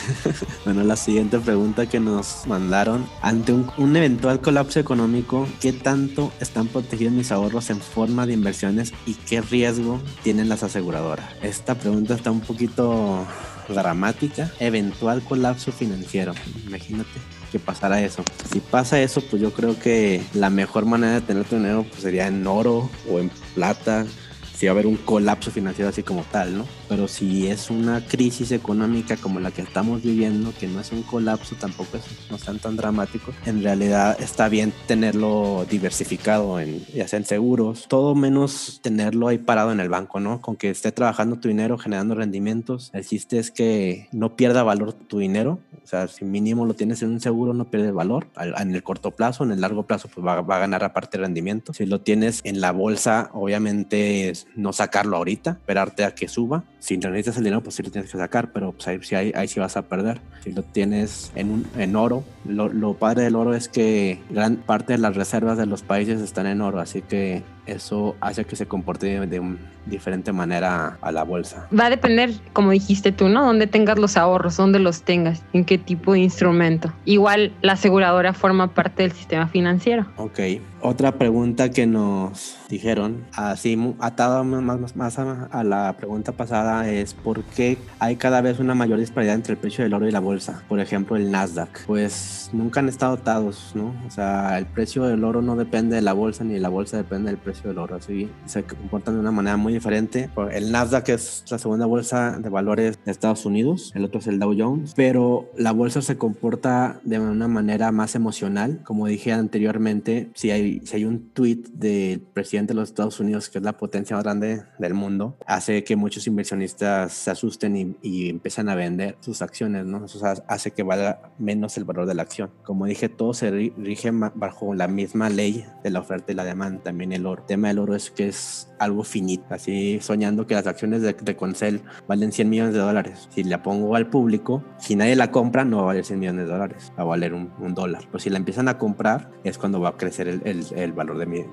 bueno, 0.65 0.83
la 0.83 0.97
siguiente 0.97 1.39
pregunta 1.39 1.87
que 1.87 2.01
nos 2.01 2.47
mandaron: 2.47 3.07
ante 3.23 3.53
un, 3.53 3.71
un, 3.79 3.97
eventual 3.97 4.41
colapso 4.41 4.81
económico, 4.81 5.47
¿qué 5.61 5.73
tanto 5.73 6.33
están 6.41 6.69
protegidos 6.69 7.13
mis 7.13 7.33
ahorros 7.33 7.71
en 7.71 7.81
forma 7.81 8.27
de 8.27 8.35
inversiones 8.35 8.93
y 9.07 9.15
qué 9.15 9.41
riesgo 9.41 10.01
tienen 10.23 10.49
las 10.49 10.63
aseguradoras? 10.63 11.27
Esta 11.43 11.75
pregunta 11.75 12.15
está 12.15 12.31
un 12.31 12.41
poquito 12.41 13.27
dramática, 13.69 14.53
eventual 14.61 15.23
colapso 15.23 15.73
financiero. 15.73 16.33
Imagínate 16.67 17.36
que 17.57 17.65
pasara 17.65 18.03
eso. 18.03 18.23
Si 18.53 18.61
pasa 18.61 19.01
eso, 19.01 19.23
pues 19.23 19.41
yo 19.41 19.53
creo 19.53 19.79
que 19.79 20.23
la 20.35 20.51
mejor 20.51 20.85
manera 20.85 21.15
de 21.15 21.21
tener 21.23 21.45
tu 21.45 21.57
dinero 21.57 21.87
pues 21.89 22.03
sería 22.03 22.27
en 22.27 22.47
oro 22.47 22.91
o 23.11 23.19
en 23.19 23.31
plata. 23.55 24.07
Si 24.55 24.67
va 24.67 24.71
a 24.71 24.75
haber 24.75 24.87
un 24.87 24.97
colapso 24.97 25.51
financiero 25.51 25.89
así 25.89 26.03
como 26.03 26.23
tal, 26.25 26.59
¿no? 26.59 26.67
Pero 26.89 27.09
si 27.09 27.49
es 27.49 27.71
una 27.71 28.05
crisis 28.07 28.53
económica 28.53 29.17
como 29.17 29.41
la 29.41 29.51
que 29.51 29.63
estamos 29.63 30.03
viviendo, 30.03 30.53
que 30.59 30.69
no 30.69 30.81
es 30.81 30.93
un 30.93 31.03
colapso, 31.03 31.57
tampoco 31.57 31.97
es, 31.97 32.05
no 32.31 32.39
tan 32.39 32.59
tan 32.59 32.77
dramático, 32.77 33.33
en 33.45 33.63
realidad 33.63 34.17
está 34.21 34.49
bien 34.49 34.73
tenerlo 34.87 35.67
diversificado 35.69 36.61
en, 36.61 36.85
ya 36.95 37.09
sea 37.09 37.19
en 37.19 37.25
seguros, 37.25 37.87
todo 37.89 38.15
menos 38.15 38.81
tenerlo 38.83 39.29
ahí 39.29 39.39
parado 39.39 39.73
en 39.73 39.81
el 39.81 39.89
banco, 39.89 40.21
¿no? 40.21 40.41
Con 40.41 40.57
que 40.57 40.71
esté 40.71 40.93
trabajando 40.93 41.37
tu 41.37 41.49
dinero, 41.49 41.79
generando 41.79 42.15
rendimientos. 42.15 42.91
El 42.93 43.05
chiste 43.05 43.39
es 43.39 43.51
que 43.51 44.09
no 44.13 44.37
pierda 44.37 44.63
valor 44.63 44.93
tu 44.93 45.19
dinero. 45.19 45.59
O 45.83 45.87
sea, 45.87 46.09
si 46.09 46.25
mínimo 46.25 46.67
lo 46.67 46.75
tienes 46.75 47.03
en 47.03 47.11
un 47.11 47.21
seguro, 47.21 47.55
no 47.55 47.71
pierde 47.71 47.93
valor. 47.93 48.27
En 48.37 48.75
el 48.75 48.83
corto 48.83 49.13
plazo, 49.13 49.45
en 49.45 49.53
el 49.53 49.61
largo 49.61 49.87
plazo, 49.87 50.09
pues 50.13 50.27
va, 50.27 50.41
va 50.41 50.57
a 50.57 50.61
ganar 50.61 50.83
aparte 50.85 51.19
rendimiento. 51.19 51.73
Si 51.73 51.87
lo 51.87 52.01
tienes 52.01 52.41
en 52.45 52.61
la 52.61 52.73
bolsa, 52.73 53.31
obviamente 53.33 54.33
no 54.57 54.73
sacarlo 54.73 55.17
ahorita, 55.17 55.53
esperarte 55.53 56.05
a 56.05 56.15
que 56.15 56.29
suba 56.29 56.65
si 56.79 56.97
necesitas 56.97 57.37
el 57.39 57.45
dinero, 57.45 57.63
pues 57.63 57.75
sí 57.75 57.83
lo 57.83 57.91
tienes 57.91 58.11
que 58.11 58.19
sacar, 58.19 58.53
pero 58.53 58.73
pues 58.73 58.87
ahí, 59.13 59.33
ahí, 59.35 59.49
sí 59.49 59.59
vas 59.61 59.77
a 59.77 59.83
perder. 59.83 60.21
Si 60.45 60.53
lo 60.53 60.63
tienes 60.63 61.33
en, 61.35 61.51
un, 61.51 61.67
en 61.77 61.97
oro, 61.97 62.25
lo, 62.45 62.69
lo, 62.69 62.95
padre 62.95 63.25
del 63.25 63.37
oro 63.37 63.55
es 63.55 63.69
que 63.69 64.21
gran 64.31 64.57
parte 64.57 64.93
de 64.93 64.99
las 64.99 65.17
reservas 65.17 65.59
de 65.59 65.67
los 65.67 65.83
países 65.83 66.21
están 66.21 66.47
en 66.47 66.61
oro, 66.61 66.81
así 66.81 67.03
que 67.03 67.43
eso 67.67 68.17
hace 68.21 68.45
que 68.45 68.57
se 68.57 68.67
comporte 68.67 69.07
de, 69.07 69.27
de 69.27 69.41
una 69.41 69.59
diferente 69.87 70.33
manera 70.33 70.99
a 71.01 71.13
la 71.13 71.23
bolsa. 71.23 71.69
Va 71.79 71.87
a 71.87 71.91
depender, 71.91 72.33
como 72.53 72.71
dijiste 72.71 73.13
tú, 73.13 73.29
¿no? 73.29 73.45
Dónde 73.45 73.67
tengas 73.67 73.99
los 73.99 74.17
ahorros, 74.17 74.57
dónde 74.57 74.79
los 74.79 75.03
tengas, 75.03 75.43
en 75.53 75.65
qué 75.65 75.79
tipo 75.79 76.13
de 76.13 76.21
instrumento. 76.21 76.93
Igual 77.05 77.53
la 77.63 77.75
aseguradora 77.75 78.33
forma 78.33 78.75
parte 78.75 79.03
del 79.03 79.13
sistema 79.13 79.47
financiero. 79.49 80.07
Ok. 80.17 80.41
Otra 80.83 81.13
pregunta 81.13 81.71
que 81.71 81.87
nos 81.87 82.59
dijeron, 82.69 83.25
así 83.33 83.77
atado 83.99 84.45
más, 84.45 84.95
más 84.95 85.19
a, 85.19 85.45
a 85.51 85.65
la 85.65 85.95
pregunta 85.97 86.33
pasada, 86.33 86.89
es 86.89 87.15
por 87.15 87.43
qué 87.43 87.79
hay 87.99 88.17
cada 88.17 88.41
vez 88.41 88.61
una 88.61 88.75
mayor 88.75 88.99
disparidad 88.99 89.35
entre 89.35 89.55
el 89.55 89.59
precio 89.59 89.83
del 89.83 89.95
oro 89.95 90.07
y 90.07 90.13
la 90.13 90.21
bolsa. 90.21 90.63
Por 90.69 90.79
ejemplo, 90.79 91.17
el 91.17 91.31
Nasdaq. 91.31 91.87
Pues 91.87 92.51
nunca 92.53 92.81
han 92.81 92.89
estado 92.89 93.15
atados, 93.15 93.73
¿no? 93.75 93.95
O 94.07 94.11
sea, 94.11 94.59
el 94.59 94.67
precio 94.67 95.05
del 95.05 95.25
oro 95.25 95.43
no 95.43 95.57
depende 95.57 95.97
de 95.97 96.03
la 96.03 96.13
bolsa 96.13 96.45
ni 96.45 96.59
la 96.59 96.69
bolsa 96.69 96.97
depende 96.97 97.31
del 97.31 97.39
precio 97.39 97.56
del 97.65 97.79
oro. 97.79 97.97
Así 97.97 98.31
se 98.47 98.65
comportan 98.65 99.15
de 99.15 99.21
una 99.21 99.31
manera 99.31 99.57
muy 99.57 99.73
diferente. 99.73 100.31
El 100.53 100.73
Nasdaq 100.73 101.09
es 101.11 101.45
la 101.51 101.59
segunda 101.59 101.87
bolsa 101.87 102.39
de 102.39 102.49
valores 102.49 102.99
de 103.05 103.13
Estados 103.13 103.47
Unidos, 103.47 103.93
el 103.95 104.05
otro 104.05 104.21
es 104.21 104.27
el 104.27 104.39
Dow 104.39 104.55
Jones, 104.57 104.93
pero 104.95 105.51
la 105.57 105.73
bolsa 105.73 106.03
se 106.03 106.17
comporta 106.17 107.01
de 107.05 107.19
una 107.19 107.49
manera 107.49 107.93
más 107.93 108.15
emocional. 108.15 108.81
Como 108.85 109.07
dije 109.07 109.33
anteriormente, 109.33 110.31
si 110.35 110.51
hay, 110.51 110.81
si 110.85 110.97
hay 110.97 111.05
un 111.05 111.31
tweet 111.31 111.63
del 111.73 112.21
presidente 112.21 112.73
de 112.73 112.81
los 112.81 112.89
Estados 112.89 113.21
Unidos, 113.21 113.49
que 113.49 113.59
es 113.59 113.65
la 113.65 113.77
potencia 113.77 114.17
más 114.17 114.25
grande 114.25 114.63
del 114.79 114.95
mundo, 114.95 115.37
hace 115.47 115.85
que 115.85 115.97
muchos 115.97 116.27
inversionistas 116.27 117.13
se 117.13 117.31
asusten 117.31 117.77
y, 117.77 117.97
y 118.03 118.29
empiezan 118.29 118.69
a 118.69 118.75
vender 118.75 119.17
sus 119.21 119.43
acciones, 119.43 119.87
¿no? 119.87 120.05
Eso 120.05 120.21
hace 120.49 120.71
que 120.71 120.83
valga 120.83 121.33
menos 121.39 121.77
el 121.77 121.85
valor 121.85 122.07
de 122.07 122.15
la 122.15 122.23
acción. 122.23 122.51
Como 122.63 122.87
dije, 122.87 123.09
todo 123.09 123.35
se 123.35 123.51
rige 123.51 124.11
bajo 124.13 124.75
la 124.75 124.89
misma 124.89 125.29
ley 125.29 125.65
de 125.83 125.91
la 125.91 126.01
oferta 126.01 126.33
y 126.33 126.35
la 126.35 126.45
demanda, 126.45 126.83
también 126.83 127.13
el 127.13 127.27
oro. 127.27 127.45
Tema 127.47 127.69
del 127.69 127.79
oro 127.79 127.95
es 127.95 128.11
que 128.11 128.29
es 128.29 128.69
algo 128.79 129.05
finito, 129.05 129.47
así 129.51 130.01
soñando 130.01 130.47
que 130.47 130.55
las 130.55 130.67
acciones 130.67 131.03
de, 131.03 131.15
de 131.15 131.37
Concel 131.37 131.83
valen 132.07 132.33
100 132.33 132.49
millones 132.49 132.75
de 132.75 132.81
dólares. 132.81 133.29
Si 133.31 133.45
la 133.45 133.63
pongo 133.63 133.95
al 133.97 134.09
público, 134.09 134.63
si 134.79 134.97
nadie 134.97 135.17
la 135.17 135.31
compra, 135.31 135.65
no 135.65 135.79
va 135.79 135.83
a 135.83 135.87
valer 135.87 136.05
100 136.05 136.19
millones 136.19 136.47
de 136.47 136.53
dólares, 136.53 136.93
va 136.99 137.03
a 137.03 137.07
valer 137.07 137.35
un, 137.35 137.53
un 137.59 137.75
dólar. 137.75 138.03
Pero 138.07 138.19
si 138.19 138.31
la 138.31 138.37
empiezan 138.37 138.69
a 138.69 138.79
comprar, 138.79 139.31
es 139.45 139.59
cuando 139.59 139.81
va 139.81 139.91
a 139.91 139.97
crecer 139.97 140.29
el, 140.29 140.93
valor 140.93 141.19
de 141.19 141.27
mi, 141.27 141.45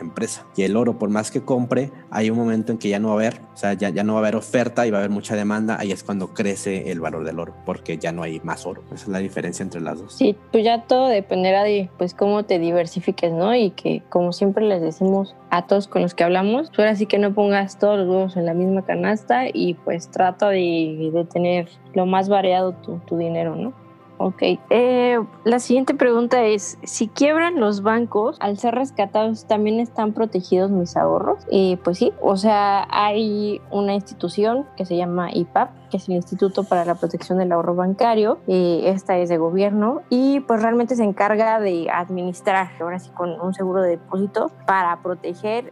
empresa. 0.00 0.46
Y 0.56 0.62
el 0.62 0.76
oro, 0.76 0.98
por 0.98 1.10
más 1.10 1.30
que 1.30 1.42
compre, 1.42 1.90
hay 2.10 2.30
un 2.30 2.36
momento 2.36 2.72
en 2.72 2.78
que 2.78 2.88
ya 2.88 2.98
no 2.98 3.08
va 3.08 3.14
a 3.14 3.16
haber, 3.16 3.40
o 3.52 3.56
sea, 3.56 3.74
ya, 3.74 3.90
ya 3.90 4.04
no 4.04 4.14
va 4.14 4.20
a 4.20 4.22
haber 4.22 4.36
oferta 4.36 4.86
y 4.86 4.90
va 4.90 4.98
a 4.98 5.00
haber 5.00 5.10
mucha 5.10 5.36
demanda, 5.36 5.76
ahí 5.78 5.92
es 5.92 6.02
cuando 6.02 6.32
crece 6.34 6.90
el 6.90 7.00
valor 7.00 7.24
del 7.24 7.38
oro, 7.38 7.54
porque 7.64 7.98
ya 7.98 8.12
no 8.12 8.22
hay 8.22 8.40
más 8.40 8.66
oro. 8.66 8.82
Esa 8.86 9.04
es 9.04 9.08
la 9.08 9.18
diferencia 9.18 9.62
entre 9.62 9.80
las 9.80 10.00
dos. 10.00 10.14
Sí, 10.14 10.36
pues 10.52 10.64
ya 10.64 10.82
todo 10.82 11.08
dependerá 11.08 11.64
de 11.64 11.90
pues 11.98 12.14
cómo 12.14 12.44
te 12.44 12.58
diversifiques, 12.58 13.32
¿no? 13.32 13.54
Y 13.54 13.70
que 13.70 14.02
como 14.08 14.32
siempre 14.32 14.66
les 14.66 14.80
decimos 14.80 15.23
a 15.50 15.66
todos 15.66 15.88
con 15.88 16.02
los 16.02 16.14
que 16.14 16.24
hablamos, 16.24 16.68
pues 16.68 16.78
ahora 16.80 16.96
sí 16.96 17.06
que 17.06 17.18
no 17.18 17.32
pongas 17.34 17.78
todos 17.78 17.98
los 17.98 18.08
huevos 18.08 18.36
en 18.36 18.46
la 18.46 18.54
misma 18.54 18.84
canasta 18.84 19.44
y 19.52 19.74
pues 19.74 20.10
trata 20.10 20.48
de, 20.50 21.10
de 21.12 21.24
tener 21.24 21.68
lo 21.94 22.06
más 22.06 22.28
variado 22.28 22.72
tu 22.72 23.16
dinero, 23.16 23.54
¿no? 23.56 23.83
Ok. 24.26 24.40
Eh, 24.70 25.18
la 25.44 25.58
siguiente 25.58 25.92
pregunta 25.92 26.46
es, 26.46 26.78
si 26.82 27.08
quiebran 27.08 27.60
los 27.60 27.82
bancos, 27.82 28.38
al 28.40 28.56
ser 28.56 28.74
rescatados, 28.74 29.44
¿también 29.44 29.80
están 29.80 30.14
protegidos 30.14 30.70
mis 30.70 30.96
ahorros? 30.96 31.44
Eh, 31.50 31.76
pues 31.84 31.98
sí, 31.98 32.10
o 32.22 32.38
sea, 32.38 32.86
hay 32.88 33.60
una 33.70 33.92
institución 33.92 34.64
que 34.78 34.86
se 34.86 34.96
llama 34.96 35.28
IPAP, 35.30 35.90
que 35.90 35.98
es 35.98 36.08
el 36.08 36.14
Instituto 36.14 36.64
para 36.64 36.86
la 36.86 36.94
Protección 36.94 37.36
del 37.36 37.52
Ahorro 37.52 37.74
Bancario. 37.74 38.38
Eh, 38.46 38.84
esta 38.86 39.18
es 39.18 39.28
de 39.28 39.36
gobierno 39.36 40.00
y 40.08 40.40
pues 40.40 40.62
realmente 40.62 40.96
se 40.96 41.04
encarga 41.04 41.60
de 41.60 41.90
administrar, 41.90 42.70
ahora 42.80 43.00
sí 43.00 43.10
con 43.10 43.38
un 43.38 43.52
seguro 43.52 43.82
de 43.82 43.90
depósito 43.90 44.50
para 44.66 45.02
proteger, 45.02 45.70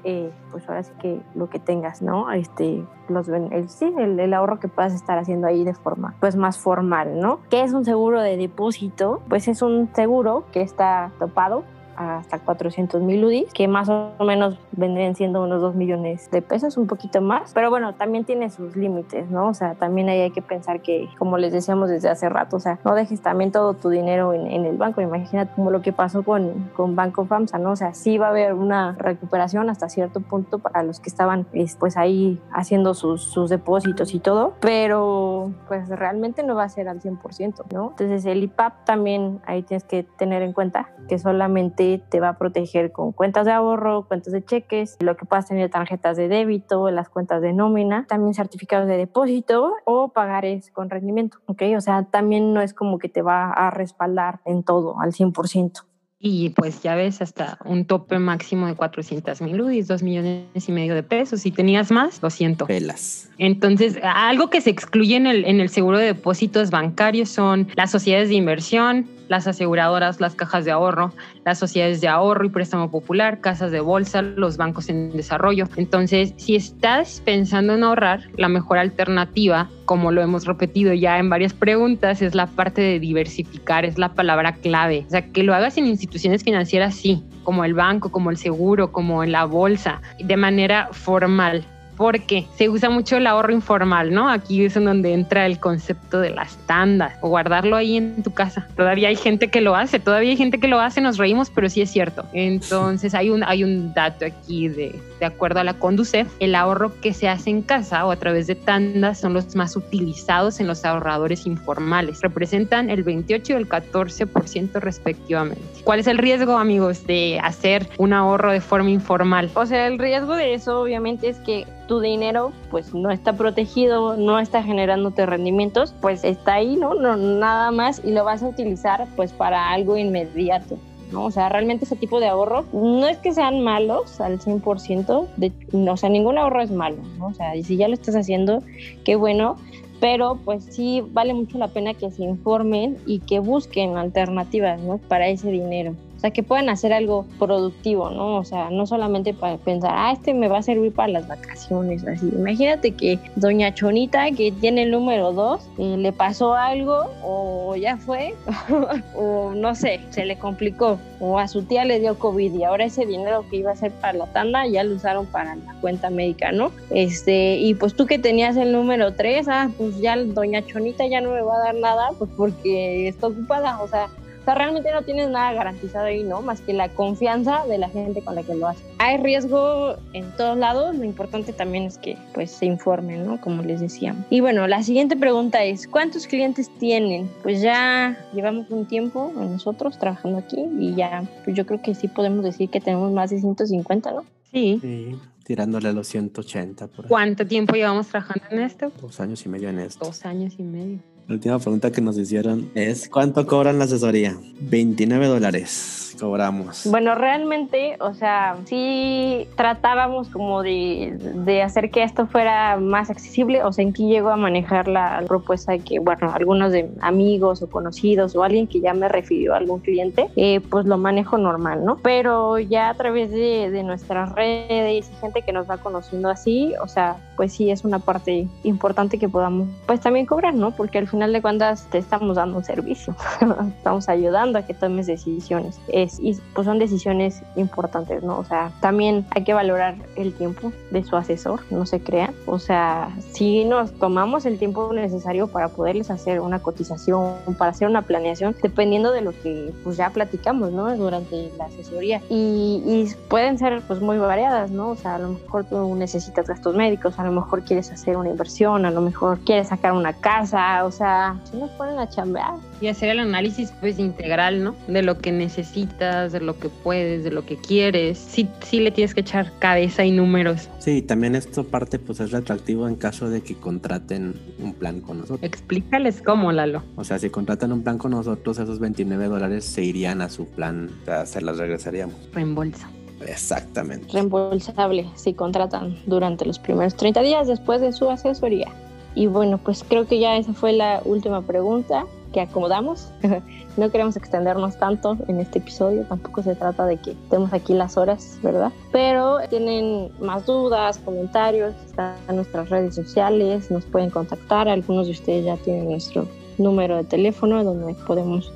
pues 0.52 0.68
ahora 0.68 0.82
sí 0.84 0.92
que 1.00 1.20
lo 1.34 1.50
que 1.50 1.58
tengas, 1.58 2.02
¿no? 2.02 2.30
Este, 2.30 2.84
los, 3.08 3.28
el, 3.28 3.68
sí, 3.68 3.92
el, 3.98 4.20
el, 4.20 4.34
ahorro 4.34 4.60
que 4.60 4.68
puedas 4.68 4.94
estar 4.94 5.18
haciendo 5.18 5.48
ahí 5.48 5.64
de 5.64 5.74
forma 5.74 6.14
pues 6.20 6.36
más 6.36 6.58
formal, 6.58 7.18
¿no? 7.18 7.40
¿Qué 7.50 7.62
es 7.62 7.72
un 7.72 7.84
seguro 7.84 8.20
de 8.20 8.36
depósito? 8.36 9.22
Pues 9.28 9.48
es 9.48 9.62
un 9.62 9.90
seguro 9.94 10.44
que 10.52 10.60
está 10.60 11.10
topado 11.18 11.64
hasta 12.02 12.38
400 12.38 13.02
mil 13.02 13.24
UDIs, 13.24 13.52
que 13.52 13.68
más 13.68 13.88
o 13.88 14.12
menos 14.20 14.58
vendrían 14.72 15.14
siendo 15.14 15.42
unos 15.42 15.60
2 15.60 15.74
millones 15.74 16.30
de 16.30 16.42
pesos, 16.42 16.76
un 16.76 16.86
poquito 16.86 17.20
más. 17.20 17.52
Pero 17.54 17.70
bueno, 17.70 17.94
también 17.94 18.24
tiene 18.24 18.50
sus 18.50 18.76
límites, 18.76 19.30
¿no? 19.30 19.48
O 19.48 19.54
sea, 19.54 19.74
también 19.74 20.08
ahí 20.08 20.20
hay 20.20 20.30
que 20.30 20.42
pensar 20.42 20.80
que, 20.80 21.08
como 21.18 21.38
les 21.38 21.52
decíamos 21.52 21.88
desde 21.88 22.08
hace 22.08 22.28
rato, 22.28 22.56
o 22.56 22.60
sea, 22.60 22.78
no 22.84 22.94
dejes 22.94 23.20
también 23.20 23.52
todo 23.52 23.74
tu 23.74 23.88
dinero 23.88 24.32
en, 24.32 24.46
en 24.46 24.64
el 24.64 24.76
banco. 24.76 25.00
Imagínate 25.00 25.52
como 25.54 25.70
lo 25.70 25.82
que 25.82 25.92
pasó 25.92 26.22
con, 26.22 26.70
con 26.74 26.96
Banco 26.96 27.24
FAMSA, 27.24 27.58
¿no? 27.58 27.72
O 27.72 27.76
sea, 27.76 27.94
sí 27.94 28.18
va 28.18 28.26
a 28.26 28.30
haber 28.30 28.54
una 28.54 28.92
recuperación 28.98 29.70
hasta 29.70 29.88
cierto 29.88 30.20
punto 30.20 30.58
para 30.58 30.82
los 30.82 31.00
que 31.00 31.08
estaban 31.08 31.46
pues 31.78 31.96
ahí 31.96 32.40
haciendo 32.52 32.94
sus, 32.94 33.22
sus 33.22 33.50
depósitos 33.50 34.14
y 34.14 34.20
todo, 34.20 34.54
pero 34.60 35.52
pues 35.68 35.88
realmente 35.88 36.42
no 36.42 36.54
va 36.54 36.64
a 36.64 36.68
ser 36.68 36.88
al 36.88 37.00
100%, 37.00 37.72
¿no? 37.72 37.90
Entonces 37.90 38.24
el 38.24 38.42
IPAP 38.44 38.84
también 38.84 39.40
ahí 39.46 39.62
tienes 39.62 39.84
que 39.84 40.02
tener 40.02 40.42
en 40.42 40.52
cuenta 40.52 40.90
que 41.08 41.18
solamente 41.18 41.91
te 41.98 42.20
va 42.20 42.30
a 42.30 42.38
proteger 42.38 42.92
con 42.92 43.12
cuentas 43.12 43.46
de 43.46 43.52
ahorro, 43.52 44.06
cuentas 44.06 44.32
de 44.32 44.44
cheques, 44.44 44.96
lo 45.00 45.16
que 45.16 45.26
puedas 45.26 45.46
tener 45.46 45.70
tarjetas 45.70 46.16
de 46.16 46.28
débito, 46.28 46.90
las 46.90 47.08
cuentas 47.08 47.42
de 47.42 47.52
nómina, 47.52 48.06
también 48.08 48.34
certificados 48.34 48.88
de 48.88 48.96
depósito 48.96 49.74
o 49.84 50.08
pagares 50.08 50.70
con 50.70 50.90
rendimiento, 50.90 51.38
¿ok? 51.46 51.62
O 51.76 51.80
sea, 51.80 52.04
también 52.04 52.52
no 52.52 52.60
es 52.60 52.74
como 52.74 52.98
que 52.98 53.08
te 53.08 53.22
va 53.22 53.50
a 53.50 53.70
respaldar 53.70 54.40
en 54.44 54.62
todo 54.62 55.00
al 55.00 55.12
100% 55.12 55.84
y 56.24 56.50
pues 56.50 56.80
ya 56.84 56.94
ves 56.94 57.20
hasta 57.20 57.58
un 57.64 57.84
tope 57.84 58.20
máximo 58.20 58.68
de 58.68 58.76
400 58.76 59.42
mil 59.42 59.60
UDIs, 59.60 59.88
2 59.88 60.04
millones 60.04 60.68
y 60.68 60.70
medio 60.70 60.94
de 60.94 61.02
pesos. 61.02 61.40
Si 61.40 61.50
tenías 61.50 61.90
más, 61.90 62.22
lo 62.22 62.30
siento. 62.30 62.64
Pelas. 62.64 63.28
Entonces, 63.38 63.98
algo 64.04 64.48
que 64.48 64.60
se 64.60 64.70
excluye 64.70 65.16
en 65.16 65.26
el, 65.26 65.44
en 65.44 65.60
el 65.60 65.68
seguro 65.68 65.98
de 65.98 66.06
depósitos 66.06 66.70
bancarios 66.70 67.28
son 67.28 67.66
las 67.74 67.90
sociedades 67.90 68.28
de 68.28 68.36
inversión, 68.36 69.08
las 69.32 69.46
aseguradoras, 69.46 70.20
las 70.20 70.34
cajas 70.34 70.66
de 70.66 70.70
ahorro, 70.70 71.12
las 71.46 71.58
sociedades 71.58 72.02
de 72.02 72.08
ahorro 72.08 72.44
y 72.44 72.50
préstamo 72.50 72.90
popular, 72.90 73.40
casas 73.40 73.72
de 73.72 73.80
bolsa, 73.80 74.20
los 74.20 74.58
bancos 74.58 74.90
en 74.90 75.10
desarrollo. 75.16 75.68
Entonces, 75.76 76.34
si 76.36 76.54
estás 76.54 77.22
pensando 77.24 77.74
en 77.74 77.82
ahorrar, 77.82 78.28
la 78.36 78.48
mejor 78.48 78.76
alternativa, 78.76 79.70
como 79.86 80.12
lo 80.12 80.20
hemos 80.20 80.44
repetido 80.44 80.92
ya 80.92 81.18
en 81.18 81.30
varias 81.30 81.54
preguntas, 81.54 82.20
es 82.20 82.34
la 82.34 82.46
parte 82.46 82.82
de 82.82 83.00
diversificar, 83.00 83.86
es 83.86 83.96
la 83.96 84.12
palabra 84.12 84.52
clave. 84.52 85.04
O 85.06 85.10
sea, 85.10 85.22
que 85.22 85.42
lo 85.42 85.54
hagas 85.54 85.78
en 85.78 85.86
instituciones 85.86 86.44
financieras, 86.44 86.94
sí, 86.94 87.24
como 87.42 87.64
el 87.64 87.72
banco, 87.72 88.12
como 88.12 88.30
el 88.30 88.36
seguro, 88.36 88.92
como 88.92 89.24
en 89.24 89.32
la 89.32 89.46
bolsa, 89.46 90.02
de 90.22 90.36
manera 90.36 90.90
formal 90.92 91.64
porque 92.02 92.46
se 92.56 92.68
usa 92.68 92.90
mucho 92.90 93.16
el 93.16 93.28
ahorro 93.28 93.52
informal, 93.52 94.12
¿no? 94.12 94.28
Aquí 94.28 94.64
es 94.64 94.74
en 94.74 94.86
donde 94.86 95.14
entra 95.14 95.46
el 95.46 95.60
concepto 95.60 96.18
de 96.18 96.30
las 96.30 96.56
tandas 96.66 97.14
o 97.20 97.28
guardarlo 97.28 97.76
ahí 97.76 97.96
en 97.96 98.24
tu 98.24 98.32
casa. 98.32 98.66
Todavía 98.76 99.06
hay 99.06 99.14
gente 99.14 99.50
que 99.50 99.60
lo 99.60 99.76
hace, 99.76 100.00
todavía 100.00 100.30
hay 100.30 100.36
gente 100.36 100.58
que 100.58 100.66
lo 100.66 100.80
hace, 100.80 101.00
nos 101.00 101.16
reímos, 101.16 101.48
pero 101.50 101.70
sí 101.70 101.80
es 101.80 101.92
cierto. 101.92 102.24
Entonces 102.32 103.14
hay 103.14 103.30
un, 103.30 103.44
hay 103.44 103.62
un 103.62 103.94
dato 103.94 104.26
aquí 104.26 104.66
de, 104.66 105.00
de 105.22 105.26
acuerdo 105.26 105.60
a 105.60 105.64
la 105.64 105.74
Conducef, 105.74 106.26
el 106.40 106.56
ahorro 106.56 107.00
que 107.00 107.14
se 107.14 107.28
hace 107.28 107.48
en 107.48 107.62
casa 107.62 108.04
o 108.04 108.10
a 108.10 108.16
través 108.16 108.48
de 108.48 108.56
tandas 108.56 109.20
son 109.20 109.34
los 109.34 109.54
más 109.54 109.76
utilizados 109.76 110.58
en 110.58 110.66
los 110.66 110.84
ahorradores 110.84 111.46
informales. 111.46 112.20
Representan 112.22 112.90
el 112.90 113.04
28 113.04 113.52
y 113.52 113.56
el 113.56 113.68
14% 113.68 114.72
respectivamente. 114.80 115.62
¿Cuál 115.84 116.00
es 116.00 116.08
el 116.08 116.18
riesgo, 116.18 116.58
amigos, 116.58 117.06
de 117.06 117.38
hacer 117.40 117.88
un 117.98 118.12
ahorro 118.12 118.50
de 118.50 118.60
forma 118.60 118.90
informal? 118.90 119.48
O 119.54 119.64
sea, 119.64 119.86
el 119.86 120.00
riesgo 120.00 120.34
de 120.34 120.54
eso 120.54 120.80
obviamente 120.80 121.28
es 121.28 121.38
que 121.38 121.68
tu 121.86 122.00
dinero 122.00 122.52
pues 122.72 122.92
no 122.92 123.12
está 123.12 123.34
protegido, 123.34 124.16
no 124.16 124.40
está 124.40 124.64
generándote 124.64 125.24
rendimientos, 125.24 125.94
pues 126.00 126.24
está 126.24 126.54
ahí, 126.54 126.74
¿no? 126.74 126.94
no 126.94 127.16
nada 127.16 127.70
más 127.70 128.02
y 128.04 128.10
lo 128.10 128.24
vas 128.24 128.42
a 128.42 128.48
utilizar 128.48 129.06
pues 129.14 129.32
para 129.32 129.70
algo 129.70 129.96
inmediato. 129.96 130.78
¿No? 131.12 131.24
O 131.24 131.30
sea, 131.30 131.48
realmente 131.48 131.84
ese 131.84 131.96
tipo 131.96 132.20
de 132.20 132.28
ahorro 132.28 132.64
no 132.72 133.06
es 133.06 133.18
que 133.18 133.32
sean 133.32 133.60
malos 133.60 134.20
al 134.20 134.40
100%, 134.40 135.28
de, 135.36 135.52
o 135.88 135.96
sea, 135.96 136.08
ningún 136.08 136.38
ahorro 136.38 136.62
es 136.62 136.70
malo, 136.70 136.98
¿no? 137.18 137.26
O 137.26 137.34
sea, 137.34 137.54
y 137.56 137.62
si 137.62 137.76
ya 137.76 137.88
lo 137.88 137.94
estás 137.94 138.16
haciendo, 138.16 138.62
qué 139.04 139.16
bueno, 139.16 139.56
pero 140.00 140.38
pues 140.44 140.64
sí 140.64 141.02
vale 141.12 141.34
mucho 141.34 141.58
la 141.58 141.68
pena 141.68 141.94
que 141.94 142.10
se 142.10 142.24
informen 142.24 142.98
y 143.06 143.20
que 143.20 143.38
busquen 143.38 143.96
alternativas, 143.96 144.80
¿no? 144.80 144.98
Para 144.98 145.28
ese 145.28 145.50
dinero 145.50 145.94
sea, 146.22 146.30
que 146.30 146.42
puedan 146.42 146.68
hacer 146.68 146.92
algo 146.92 147.26
productivo, 147.38 148.10
¿no? 148.10 148.36
O 148.36 148.44
sea, 148.44 148.70
no 148.70 148.86
solamente 148.86 149.34
para 149.34 149.58
pensar, 149.58 149.92
ah, 149.94 150.12
este 150.12 150.32
me 150.32 150.48
va 150.48 150.58
a 150.58 150.62
servir 150.62 150.92
para 150.92 151.08
las 151.08 151.28
vacaciones, 151.28 152.06
así. 152.06 152.28
Imagínate 152.34 152.92
que 152.92 153.18
doña 153.36 153.74
Chonita, 153.74 154.30
que 154.30 154.52
tiene 154.52 154.84
el 154.84 154.92
número 154.92 155.32
2, 155.32 155.60
eh, 155.78 155.96
le 155.98 156.12
pasó 156.12 156.54
algo 156.54 157.10
o 157.22 157.76
ya 157.76 157.96
fue, 157.96 158.34
o 159.14 159.52
no 159.54 159.74
sé, 159.74 160.00
se 160.10 160.24
le 160.24 160.38
complicó, 160.38 160.98
o 161.20 161.38
a 161.38 161.48
su 161.48 161.64
tía 161.64 161.84
le 161.84 162.00
dio 162.00 162.18
COVID 162.18 162.54
y 162.54 162.64
ahora 162.64 162.84
ese 162.84 163.04
dinero 163.04 163.44
que 163.50 163.56
iba 163.56 163.72
a 163.72 163.76
ser 163.76 163.92
para 163.92 164.18
la 164.18 164.26
tanda 164.26 164.66
ya 164.66 164.84
lo 164.84 164.94
usaron 164.94 165.26
para 165.26 165.56
la 165.56 165.74
cuenta 165.80 166.08
médica, 166.10 166.52
¿no? 166.52 166.70
Este, 166.90 167.56
y 167.56 167.74
pues 167.74 167.94
tú 167.94 168.06
que 168.06 168.18
tenías 168.18 168.56
el 168.56 168.72
número 168.72 169.12
3, 169.14 169.48
ah, 169.48 169.70
pues 169.76 169.98
ya 170.00 170.16
doña 170.16 170.64
Chonita 170.64 171.06
ya 171.06 171.20
no 171.20 171.30
me 171.30 171.42
va 171.42 171.56
a 171.56 171.64
dar 171.64 171.74
nada, 171.74 172.10
pues 172.18 172.30
porque 172.36 173.08
está 173.08 173.26
ocupada, 173.26 173.82
o 173.82 173.88
sea, 173.88 174.08
o 174.42 174.44
sea, 174.44 174.54
realmente 174.56 174.90
no 174.90 175.02
tienes 175.02 175.28
nada 175.30 175.52
garantizado 175.52 176.06
ahí, 176.06 176.24
¿no? 176.24 176.42
Más 176.42 176.60
que 176.60 176.72
la 176.72 176.88
confianza 176.88 177.64
de 177.68 177.78
la 177.78 177.88
gente 177.88 178.22
con 178.22 178.34
la 178.34 178.42
que 178.42 178.56
lo 178.56 178.66
hace. 178.66 178.82
Hay 178.98 179.18
riesgo 179.18 179.94
en 180.14 180.32
todos 180.36 180.58
lados, 180.58 180.96
lo 180.96 181.04
importante 181.04 181.52
también 181.52 181.84
es 181.84 181.96
que 181.96 182.18
pues 182.34 182.50
se 182.50 182.66
informen, 182.66 183.24
¿no? 183.24 183.40
Como 183.40 183.62
les 183.62 183.80
decía. 183.80 184.16
Y 184.30 184.40
bueno, 184.40 184.66
la 184.66 184.82
siguiente 184.82 185.16
pregunta 185.16 185.62
es, 185.62 185.86
¿cuántos 185.86 186.26
clientes 186.26 186.70
tienen? 186.80 187.30
Pues 187.44 187.62
ya 187.62 188.18
llevamos 188.34 188.68
un 188.70 188.86
tiempo 188.86 189.32
nosotros 189.36 189.96
trabajando 189.96 190.38
aquí 190.38 190.66
y 190.76 190.96
ya, 190.96 191.22
pues 191.44 191.56
yo 191.56 191.64
creo 191.64 191.80
que 191.80 191.94
sí 191.94 192.08
podemos 192.08 192.44
decir 192.44 192.68
que 192.68 192.80
tenemos 192.80 193.12
más 193.12 193.30
de 193.30 193.38
150, 193.38 194.10
¿no? 194.10 194.24
Sí. 194.50 194.78
Sí, 194.82 195.16
tirándole 195.44 195.88
a 195.88 195.92
los 195.92 196.08
180 196.08 196.88
por 196.88 197.04
ahí. 197.04 197.08
¿Cuánto 197.08 197.46
tiempo 197.46 197.74
llevamos 197.74 198.08
trabajando 198.08 198.44
en 198.50 198.62
esto? 198.62 198.90
Dos 199.00 199.20
años 199.20 199.46
y 199.46 199.48
medio 199.48 199.68
en 199.68 199.78
esto. 199.78 200.04
Dos 200.04 200.26
años 200.26 200.54
y 200.58 200.62
medio. 200.64 200.98
La 201.28 201.34
última 201.34 201.58
pregunta 201.58 201.92
que 201.92 202.00
nos 202.00 202.18
hicieron 202.18 202.70
es 202.74 203.08
¿cuánto 203.08 203.46
cobran 203.46 203.78
la 203.78 203.84
asesoría? 203.84 204.36
29 204.60 205.26
dólares 205.26 206.02
cobramos. 206.22 206.86
Bueno, 206.86 207.16
realmente, 207.16 207.96
o 207.98 208.14
sea, 208.14 208.56
sí 208.64 209.48
tratábamos 209.56 210.28
como 210.28 210.62
de, 210.62 211.16
de, 211.18 211.62
hacer 211.62 211.90
que 211.90 212.04
esto 212.04 212.26
fuera 212.26 212.76
más 212.76 213.10
accesible, 213.10 213.64
o 213.64 213.72
sea, 213.72 213.82
en 213.82 213.92
que 213.92 214.04
llego 214.04 214.30
a 214.30 214.36
manejar 214.36 214.86
la 214.86 215.24
propuesta 215.26 215.72
de 215.72 215.80
que, 215.80 215.98
bueno, 215.98 216.30
algunos 216.32 216.70
de 216.70 216.88
amigos 217.00 217.62
o 217.62 217.68
conocidos 217.68 218.36
o 218.36 218.44
alguien 218.44 218.68
que 218.68 218.80
ya 218.80 218.94
me 218.94 219.08
refirió 219.08 219.54
a 219.54 219.56
algún 219.56 219.80
cliente, 219.80 220.30
eh, 220.36 220.60
pues 220.60 220.86
lo 220.86 220.96
manejo 220.96 221.38
normal, 221.38 221.84
¿no? 221.84 221.96
Pero 221.96 222.58
ya 222.60 222.90
a 222.90 222.94
través 222.94 223.32
de, 223.32 223.70
de 223.70 223.82
nuestras 223.82 224.32
redes 224.32 225.10
gente 225.20 225.42
que 225.42 225.52
nos 225.52 225.68
va 225.68 225.78
conociendo 225.78 226.28
así, 226.28 226.72
o 226.80 226.86
sea, 226.86 227.16
pues 227.42 227.54
sí 227.54 227.72
es 227.72 227.84
una 227.84 227.98
parte 227.98 228.46
importante 228.62 229.18
que 229.18 229.28
podamos, 229.28 229.66
pues 229.88 229.98
también 229.98 230.26
cobrar, 230.26 230.54
¿no? 230.54 230.70
Porque 230.70 230.98
al 230.98 231.08
final 231.08 231.32
de 231.32 231.42
cuentas 231.42 231.88
te 231.90 231.98
estamos 231.98 232.36
dando 232.36 232.58
un 232.58 232.64
servicio, 232.64 233.16
estamos 233.78 234.08
ayudando 234.08 234.60
a 234.60 234.62
que 234.62 234.74
tomes 234.74 235.08
decisiones 235.08 235.80
es, 235.88 236.20
y 236.20 236.38
pues 236.54 236.66
son 236.66 236.78
decisiones 236.78 237.42
importantes, 237.56 238.22
¿no? 238.22 238.38
O 238.38 238.44
sea, 238.44 238.70
también 238.80 239.26
hay 239.30 239.42
que 239.42 239.54
valorar 239.54 239.96
el 240.14 240.32
tiempo 240.34 240.72
de 240.92 241.02
su 241.02 241.16
asesor, 241.16 241.62
no 241.72 241.84
se 241.84 241.98
crean, 241.98 242.32
o 242.46 242.60
sea, 242.60 243.12
si 243.32 243.64
nos 243.64 243.90
tomamos 243.90 244.46
el 244.46 244.56
tiempo 244.56 244.92
necesario 244.92 245.48
para 245.48 245.66
poderles 245.66 246.12
hacer 246.12 246.38
una 246.38 246.60
cotización, 246.60 247.34
para 247.58 247.72
hacer 247.72 247.88
una 247.88 248.02
planeación, 248.02 248.54
dependiendo 248.62 249.10
de 249.10 249.22
lo 249.22 249.32
que 249.32 249.72
pues 249.82 249.96
ya 249.96 250.10
platicamos, 250.10 250.70
¿no? 250.70 250.96
Durante 250.96 251.50
la 251.58 251.64
asesoría 251.64 252.22
y, 252.30 252.84
y 252.86 253.12
pueden 253.28 253.58
ser 253.58 253.82
pues 253.88 254.00
muy 254.00 254.18
variadas, 254.18 254.70
¿no? 254.70 254.90
O 254.90 254.96
sea, 254.96 255.16
a 255.16 255.18
lo 255.18 255.30
mejor 255.30 255.64
tú 255.64 255.92
necesitas 255.96 256.46
gastos 256.46 256.76
médicos, 256.76 257.18
a 257.18 257.24
lo 257.24 257.31
lo 257.32 257.40
mejor 257.40 257.62
quieres 257.64 257.90
hacer 257.90 258.16
una 258.16 258.30
inversión, 258.30 258.84
a 258.84 258.90
lo 258.90 259.00
mejor 259.00 259.38
quieres 259.40 259.68
sacar 259.68 259.92
una 259.92 260.12
casa, 260.12 260.84
o 260.84 260.90
sea, 260.90 261.40
si 261.50 261.56
nos 261.56 261.70
ponen 261.70 261.98
a 261.98 262.08
chambear. 262.08 262.54
Y 262.80 262.88
hacer 262.88 263.10
el 263.10 263.20
análisis 263.20 263.72
pues 263.80 263.98
integral, 263.98 264.62
¿no? 264.62 264.74
De 264.88 265.02
lo 265.02 265.18
que 265.18 265.32
necesitas, 265.32 266.32
de 266.32 266.40
lo 266.40 266.58
que 266.58 266.68
puedes, 266.68 267.24
de 267.24 267.30
lo 267.30 267.46
que 267.46 267.56
quieres. 267.56 268.18
Sí, 268.18 268.48
sí 268.62 268.80
le 268.80 268.90
tienes 268.90 269.14
que 269.14 269.20
echar 269.20 269.52
cabeza 269.58 270.04
y 270.04 270.10
números. 270.10 270.68
Sí, 270.78 271.00
también 271.02 271.34
esto 271.34 271.64
parte 271.64 271.98
pues 271.98 272.20
es 272.20 272.32
retroactivo 272.32 272.88
en 272.88 272.96
caso 272.96 273.30
de 273.30 273.42
que 273.42 273.54
contraten 273.54 274.34
un 274.58 274.74
plan 274.74 275.00
con 275.00 275.18
nosotros. 275.18 275.42
Explícales 275.42 276.22
cómo, 276.22 276.52
Lalo. 276.52 276.82
O 276.96 277.04
sea, 277.04 277.18
si 277.18 277.30
contratan 277.30 277.72
un 277.72 277.82
plan 277.82 277.98
con 277.98 278.10
nosotros, 278.10 278.58
esos 278.58 278.78
29 278.78 279.26
dólares 279.26 279.64
se 279.64 279.82
irían 279.82 280.20
a 280.20 280.28
su 280.28 280.46
plan, 280.46 280.90
o 281.02 281.04
sea, 281.04 281.26
se 281.26 281.40
las 281.40 281.58
regresaríamos. 281.58 282.16
Reembolsa. 282.32 282.88
Exactamente. 283.26 284.08
Reembolsable 284.12 285.08
si 285.14 285.34
contratan 285.34 285.96
durante 286.06 286.44
los 286.44 286.58
primeros 286.58 286.96
30 286.96 287.22
días 287.22 287.46
después 287.46 287.80
de 287.80 287.92
su 287.92 288.10
asesoría. 288.10 288.68
Y 289.14 289.26
bueno, 289.26 289.58
pues 289.58 289.84
creo 289.86 290.06
que 290.06 290.18
ya 290.18 290.36
esa 290.36 290.52
fue 290.52 290.72
la 290.72 291.02
última 291.04 291.42
pregunta 291.42 292.06
que 292.32 292.40
acomodamos. 292.40 293.10
no 293.76 293.90
queremos 293.90 294.16
extendernos 294.16 294.76
tanto 294.78 295.16
en 295.28 295.38
este 295.38 295.58
episodio, 295.58 296.04
tampoco 296.04 296.42
se 296.42 296.54
trata 296.54 296.86
de 296.86 296.96
que 296.96 297.12
estemos 297.12 297.52
aquí 297.52 297.74
las 297.74 297.96
horas, 297.96 298.38
¿verdad? 298.42 298.72
Pero 298.90 299.38
tienen 299.48 300.10
más 300.20 300.46
dudas, 300.46 300.98
comentarios, 300.98 301.74
están 301.86 302.16
en 302.28 302.36
nuestras 302.36 302.70
redes 302.70 302.94
sociales, 302.94 303.70
nos 303.70 303.84
pueden 303.84 304.10
contactar, 304.10 304.68
algunos 304.68 305.06
de 305.06 305.12
ustedes 305.12 305.44
ya 305.44 305.56
tienen 305.58 305.90
nuestro 305.90 306.26
número 306.58 306.96
de 306.96 307.04
teléfono 307.04 307.64
donde 307.64 307.94
podemos 308.06 308.52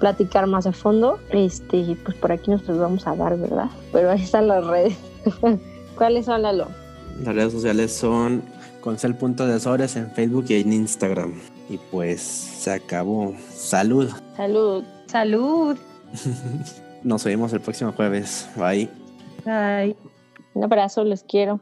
platicar 0.00 0.48
más 0.48 0.66
a 0.66 0.72
fondo. 0.72 1.20
Este, 1.30 1.96
pues 2.04 2.16
por 2.16 2.32
aquí 2.32 2.50
nos 2.50 2.66
los 2.66 2.78
vamos 2.78 3.06
a 3.06 3.14
dar, 3.14 3.38
¿verdad? 3.38 3.70
Pero 3.92 4.10
ahí 4.10 4.22
están 4.22 4.48
las 4.48 4.66
redes. 4.66 4.96
¿Cuáles 5.94 6.26
son, 6.26 6.42
Lalo? 6.42 6.66
Las 7.22 7.34
redes 7.34 7.52
sociales 7.52 7.92
son 7.92 8.42
concel.desores 8.80 9.94
en 9.96 10.10
Facebook 10.10 10.46
y 10.48 10.54
en 10.54 10.72
Instagram. 10.72 11.34
Y 11.68 11.78
pues 11.90 12.20
se 12.20 12.72
acabó. 12.72 13.34
Salud. 13.52 14.10
Salud. 14.36 14.82
Salud. 15.06 15.76
Nos 17.04 17.24
vemos 17.24 17.52
el 17.52 17.60
próximo 17.60 17.92
jueves. 17.92 18.48
Bye. 18.56 18.88
Bye. 19.44 19.96
Un 20.54 20.64
abrazo, 20.64 21.04
los 21.04 21.22
quiero. 21.22 21.60